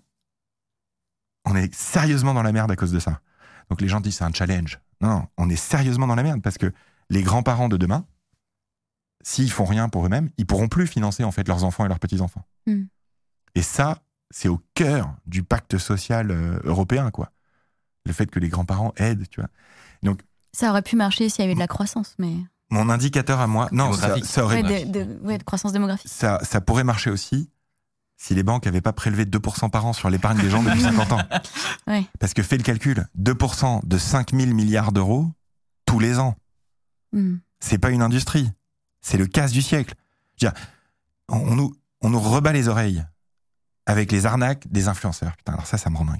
[1.49, 3.21] on est sérieusement dans la merde à cause de ça.
[3.69, 4.79] Donc les gens disent c'est un challenge.
[5.01, 6.71] Non, non, on est sérieusement dans la merde parce que
[7.09, 8.05] les grands-parents de demain,
[9.23, 11.99] s'ils font rien pour eux-mêmes, ils pourront plus financer en fait leurs enfants et leurs
[11.99, 12.43] petits-enfants.
[12.65, 12.83] Mm.
[13.55, 17.31] Et ça, c'est au cœur du pacte social euh, européen, quoi.
[18.05, 19.49] Le fait que les grands-parents aident, tu vois.
[20.53, 22.33] Ça aurait pu marcher s'il y avait de la croissance, mais.
[22.69, 26.09] Mon indicateur à moi, non, ça, aurait Ouais, de, de- ouais, de croissance démographique.
[26.11, 27.49] ça, ça pourrait marcher aussi
[28.17, 31.11] si les banques n'avaient pas prélevé 2% par an sur l'épargne des gens depuis 50
[31.13, 31.21] ans.
[31.87, 32.05] Ouais.
[32.19, 35.31] Parce que fais le calcul, 2% de 5 000 milliards d'euros
[35.85, 36.35] tous les ans.
[37.13, 37.37] Hmm.
[37.61, 38.51] C'est pas une industrie,
[38.99, 39.95] c'est le casse du siècle.
[40.37, 40.51] Dire,
[41.29, 43.05] on, on nous, on nous rebat les oreilles
[43.85, 45.37] avec les arnaques des influenceurs.
[45.37, 46.19] Putain, alors ça, ça me rend dingue.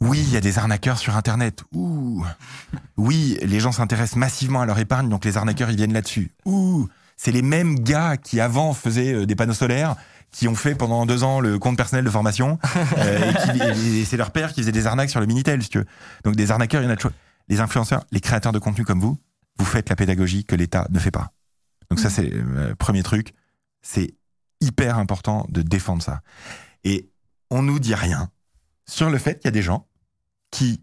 [0.00, 1.64] Oui, il y a des arnaqueurs sur Internet.
[1.72, 2.22] Ouh.
[2.98, 6.32] Oui, les gens s'intéressent massivement à leur épargne, donc les arnaqueurs, ils viennent là-dessus.
[6.44, 6.86] Ouh.
[7.16, 9.96] C'est les mêmes gars qui avant faisaient euh, des panneaux solaires,
[10.32, 12.58] qui ont fait pendant deux ans le compte personnel de formation,
[12.98, 13.32] euh,
[13.74, 15.86] et, c'est leur père qui faisait des arnaques sur le Minitel, si tu veux.
[16.24, 17.12] Donc des arnaqueurs, il y en a toujours.
[17.48, 19.18] Les influenceurs, les créateurs de contenu comme vous,
[19.58, 21.32] vous faites la pédagogie que l'État ne fait pas.
[21.90, 22.14] Donc ça, Mhm.
[22.14, 23.32] c'est le premier truc.
[23.82, 24.14] C'est
[24.60, 26.20] hyper important de défendre ça.
[26.84, 27.08] Et
[27.50, 28.30] on nous dit rien
[28.86, 29.86] sur le fait qu'il y a des gens
[30.50, 30.82] qui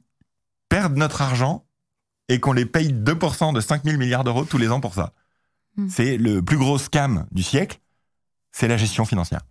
[0.69, 1.65] perdent notre argent
[2.29, 5.13] et qu'on les paye 2% de 5 000 milliards d'euros tous les ans pour ça.
[5.75, 5.89] Mhm.
[5.89, 7.79] C'est le plus gros scam du siècle,
[8.53, 9.41] c'est la gestion financière.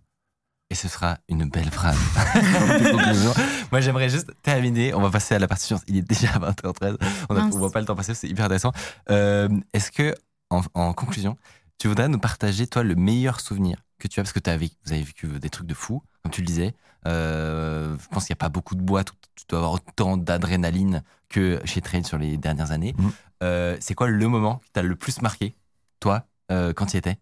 [0.69, 1.99] Et ce sera une belle phrase.
[3.71, 4.93] Moi, j'aimerais juste terminer.
[4.95, 5.81] On va passer à la partie science.
[5.87, 6.97] Il est déjà 20h13.
[7.29, 8.71] On ne voit pas le temps passer, c'est hyper intéressant.
[9.11, 10.15] Euh, Est-ce que,
[10.49, 11.37] en, en conclusion,
[11.77, 14.23] tu voudrais nous partager, toi, le meilleur souvenir que tu as?
[14.23, 16.73] Parce que as vécu, vous avez vécu des trucs de fou, comme tu le disais.
[17.05, 20.17] Euh, je pense qu'il n'y a pas beaucoup de boîtes où tu dois avoir autant
[20.17, 22.95] d'adrénaline que chez Trade sur les dernières années.
[22.97, 23.11] Mhm.
[23.43, 25.55] Euh, c'est quoi le moment qui t'a le plus marqué,
[25.99, 27.17] toi, euh, quand tu y étais?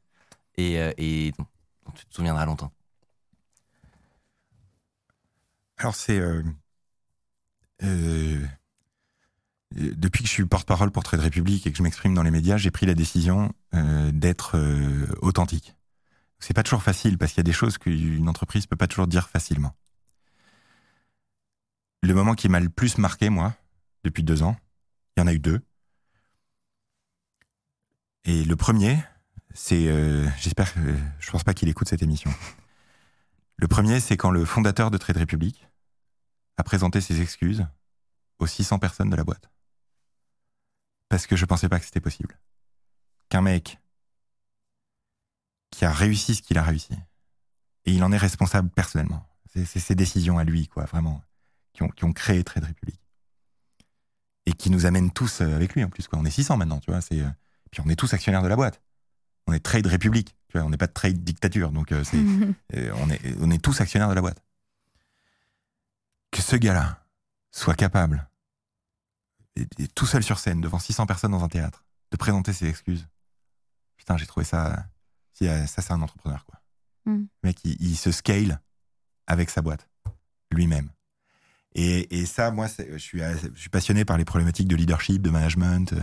[0.58, 1.46] Et, euh, et dont
[1.96, 2.72] tu te souviendras longtemps
[5.82, 6.44] Alors c'est euh,
[7.82, 8.46] euh,
[9.74, 12.58] depuis que je suis porte-parole pour Trade Republic et que je m'exprime dans les médias,
[12.58, 14.60] j'ai pris la décision euh, d'être
[15.22, 15.76] authentique.
[16.38, 19.08] C'est pas toujours facile parce qu'il y a des choses qu'une entreprise peut pas toujours
[19.08, 19.76] dire facilement.
[22.04, 23.56] Le moment qui m'a le plus marqué, moi,
[24.04, 24.58] depuis deux ans,
[25.16, 25.62] il y en a eu deux.
[28.26, 29.04] Et le premier,
[29.54, 30.80] c'est, euh, j'espère que
[31.20, 32.32] je pense pas qu'il écoute cette émission.
[33.58, 35.68] Le premier, c'est quand le fondateur de Trade Republic
[36.58, 37.66] a présenté ses excuses
[38.40, 39.50] aux 600 personnes de la boîte.
[41.10, 42.40] Parce que je pensais pas que c'était possible.
[43.30, 43.80] Qu'un mec
[45.70, 46.94] qui a réussi ce qu'il a réussi,
[47.86, 49.26] et il en est responsable personnellement.
[49.54, 51.22] C'est ses décisions à lui, quoi, vraiment,
[51.74, 53.00] qui ont, créé Trade Republic.
[54.46, 56.20] Et qui nous amènent tous euh, avec lui, en plus, quoi.
[56.20, 57.30] On est 600 maintenant, tu vois, euh,
[57.70, 58.82] puis on est tous actionnaires de la boîte.
[59.52, 62.18] On est Trade tu vois, on n'est pas de Trade Dictature, donc euh, c'est,
[62.76, 64.42] euh, on, est, on est tous actionnaires de la boîte.
[66.32, 67.04] Que ce gars-là
[67.52, 68.30] soit capable,
[69.58, 72.68] et- et tout seul sur scène, devant 600 personnes dans un théâtre, de présenter ses
[72.68, 73.08] excuses.
[73.98, 74.88] Putain, j'ai trouvé ça.
[75.42, 76.62] euh, Ça, c'est un entrepreneur, quoi.
[77.06, 77.24] Mm.
[77.44, 78.62] Le mec, il, il se scale
[79.28, 79.90] avec sa boîte,
[80.52, 80.90] lui-même.
[81.76, 85.30] Et, et ça, moi, je suis, je suis passionné par les problématiques de leadership, de
[85.30, 85.94] management,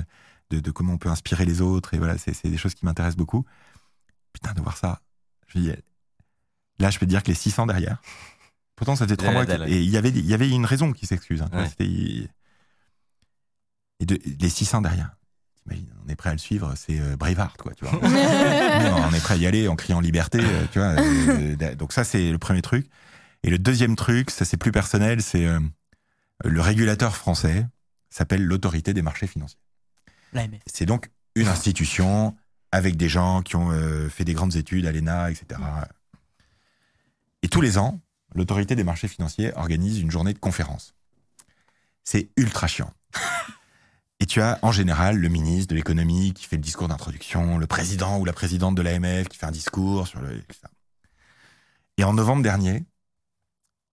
[0.51, 1.94] de, de comment on peut inspirer les autres.
[1.94, 3.44] Et voilà, c'est c'est des choses qui m'intéressent beaucoup.
[4.32, 5.01] Putain, de voir ça.
[5.49, 5.72] Je dis,
[6.78, 8.01] là, je peux te dire que les 600 derrière.
[8.76, 9.46] Pourtant, ça faisait trois mois.
[9.46, 9.64] dalle.
[9.66, 11.42] que- et il y avait, il y avait une raison qui s'excuse.
[11.42, 11.49] hein.
[11.53, 11.68] Ouais.
[14.01, 15.11] Et de, les 600 derrière.
[15.62, 17.99] T'imagines, on est prêt à le suivre, c'est euh, Braveheart, quoi, tu vois.
[18.03, 20.88] On est prêt à y aller en criant liberté, euh, tu vois.
[20.99, 22.88] euh, donc ça, c'est le premier truc.
[23.42, 25.61] Et le deuxième truc, ça c'est plus personnel, c'est euh,
[26.44, 27.66] le régulateur français
[28.11, 29.59] s'appelle l'autorité des marchés financiers.
[30.66, 32.37] C'est donc une institution
[32.72, 35.61] avec des gens qui ont euh, fait des grandes études à l'ENA, etc.
[37.43, 38.01] Et tous les ans,
[38.35, 40.95] l'autorité des marchés financiers organise une journée de conférence.
[42.05, 42.93] C'est ultra chiant.
[44.20, 47.66] Et tu as en général le ministre de l'économie qui fait le discours d'introduction, le
[47.66, 50.43] président ou la présidente de l'AMF qui fait un discours sur le.
[51.99, 52.85] Et en novembre dernier,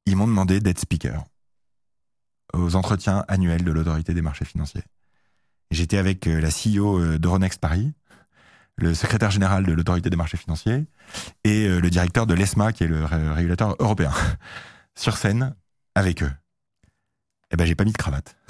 [0.06, 1.24] ils m'ont demandé d'être speaker
[2.54, 4.84] aux entretiens annuels de l'autorité des marchés financiers.
[5.72, 7.94] J'étais avec euh, la CEO euh, d'Euronext Paris,
[8.78, 10.86] le secrétaire général de l'autorité des marchés financiers
[11.44, 14.12] et euh, le directeur de l'ESMA, qui est le ré- régulateur européen,
[14.96, 15.56] sur scène
[15.96, 16.32] avec eux.
[17.52, 18.36] Eh ben, j'ai pas mis de cravate.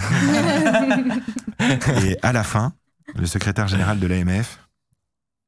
[2.04, 2.72] et à la fin,
[3.14, 4.58] le secrétaire général de l'AMF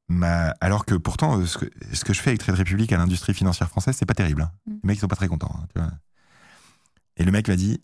[0.07, 0.53] m'a.
[0.61, 3.67] Alors que pourtant, ce que, ce que je fais avec Trade Republic à l'industrie financière
[3.69, 4.43] française, c'est pas terrible.
[4.43, 4.51] hein.
[4.65, 4.71] Mm.
[4.71, 5.53] Les mecs, ils sont pas très contents.
[5.55, 5.91] hein, tu vois.
[7.17, 7.81] Et le mec m'a dit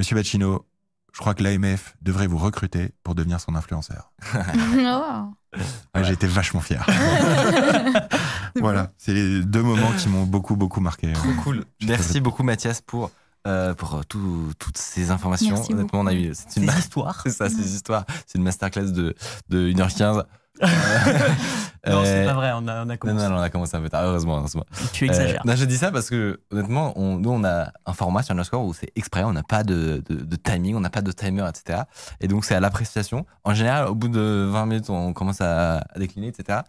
[0.00, 0.66] Monsieur Bacchino,
[1.14, 4.12] je crois que l'AMF devrait vous recruter pour devenir son influenceur.
[4.34, 5.58] Oh.
[5.94, 6.84] Ouais, J'étais vachement fier.
[8.60, 11.12] voilà, c'est les deux moments qui m'ont beaucoup, beaucoup marqué.
[11.12, 11.64] Trop cool.
[11.86, 13.10] Merci beaucoup Mathias pour,
[13.46, 15.54] euh, pour euh, tout- toutes ces informations.
[15.54, 16.32] Merci Honnêtement, on a eu.
[16.34, 17.20] C'est une, Ces histoires.
[17.24, 18.04] c'est ça, ces histoires.
[18.26, 19.14] C'est une masterclass de,
[19.48, 20.24] de 1h15.
[20.60, 23.24] Non, c'est Euh, pas vrai, on a, on a Non, commencé.
[23.24, 24.38] non, non, on a commencé un peu tard, heureusement.
[24.38, 24.64] heureusement.
[24.92, 25.42] Tu exagères.
[25.44, 28.32] Euh, non, je dis ça parce que, honnêtement, on, nous, on a un format sur
[28.32, 31.12] Underscore où c'est exprès, on n'a pas de, de, de timing, on n'a pas de
[31.12, 31.82] timer, etc.
[32.20, 33.26] Et donc, c'est à l'appréciation.
[33.44, 36.60] En général, au bout de 20 minutes, on commence à, à décliner, etc.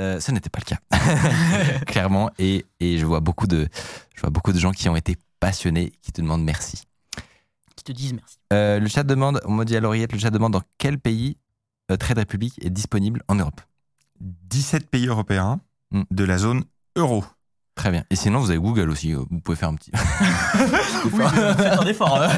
[0.00, 2.30] Euh, ce n'était pas le cas, clairement.
[2.38, 3.68] Et, et je, vois beaucoup de,
[4.14, 6.82] je vois beaucoup de gens qui ont été passionnés, qui te demandent merci.
[7.76, 8.36] Qui te disent merci.
[8.52, 11.36] Euh, le chat demande, on me dit à l'oreillette, le chat demande dans quel pays
[11.36, 11.51] euh,
[11.96, 13.60] Trade Republic est disponible en Europe
[14.20, 15.60] 17 pays européens
[15.94, 16.02] Mm.
[16.10, 16.64] de la zone
[16.96, 17.22] euro.
[17.74, 18.04] Très bien.
[18.10, 19.12] Et sinon, vous avez Google aussi.
[19.14, 19.90] euh, Vous pouvez faire un petit.
[21.12, 21.22] Oui,
[21.56, 22.22] faites un effort.
[22.22, 22.28] hein.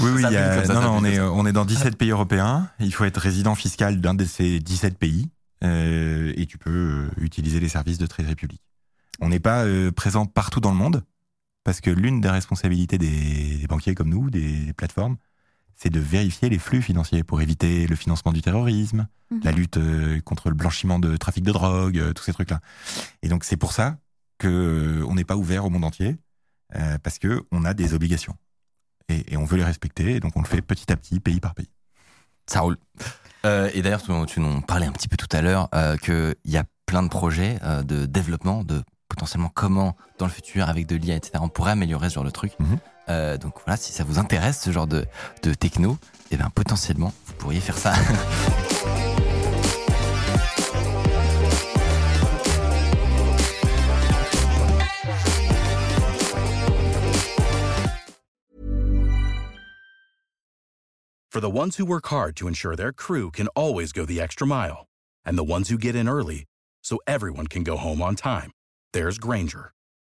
[0.00, 2.68] Oui, oui, y a- ça, non, non, on, est, on est dans 17 pays européens.
[2.80, 5.30] Il faut être résident fiscal d'un de ces 17 pays
[5.64, 8.60] euh, et tu peux euh, utiliser les services de Trade Republic.
[9.20, 11.02] On n'est pas euh, présent partout dans le monde
[11.64, 15.16] parce que l'une des responsabilités des, des banquiers comme nous, des plateformes,
[15.76, 19.40] c'est de vérifier les flux financiers pour éviter le financement du terrorisme, Mhm.
[19.44, 22.60] la lutte euh, contre le blanchiment de trafic de drogue, euh, tous ces trucs-là.
[23.22, 23.96] Et donc c'est pour ça
[24.38, 26.16] que euh, on n'est pas ouvert au monde entier
[26.76, 28.36] euh, parce que on a des obligations
[29.08, 30.16] et, et on veut les respecter.
[30.16, 31.70] Et donc on le fait petit à petit, pays par pays.
[32.46, 32.76] Ça roule.
[33.46, 36.34] Euh, et d'ailleurs, tu, tu nous parlais un petit peu tout à l'heure euh, qu'il
[36.44, 40.86] y a plein de projets euh, de développement, de potentiellement comment, dans le futur, avec
[40.86, 42.52] de l'IA, etc., on pourrait améliorer ce genre de truc.
[42.60, 42.78] Mhm.
[43.08, 45.04] Euh, donc voilà, si ça vous intéresse, ce genre de,
[45.58, 45.98] techno,
[46.30, 47.94] eh ben, potentiellement, vous pourriez faire ça.
[61.32, 64.46] For the ones who work hard to ensure their crew can always go the extra
[64.46, 64.84] mile,
[65.24, 66.44] and the ones who get in early
[66.84, 68.50] so everyone can go home on time,
[68.92, 69.72] there's Granger,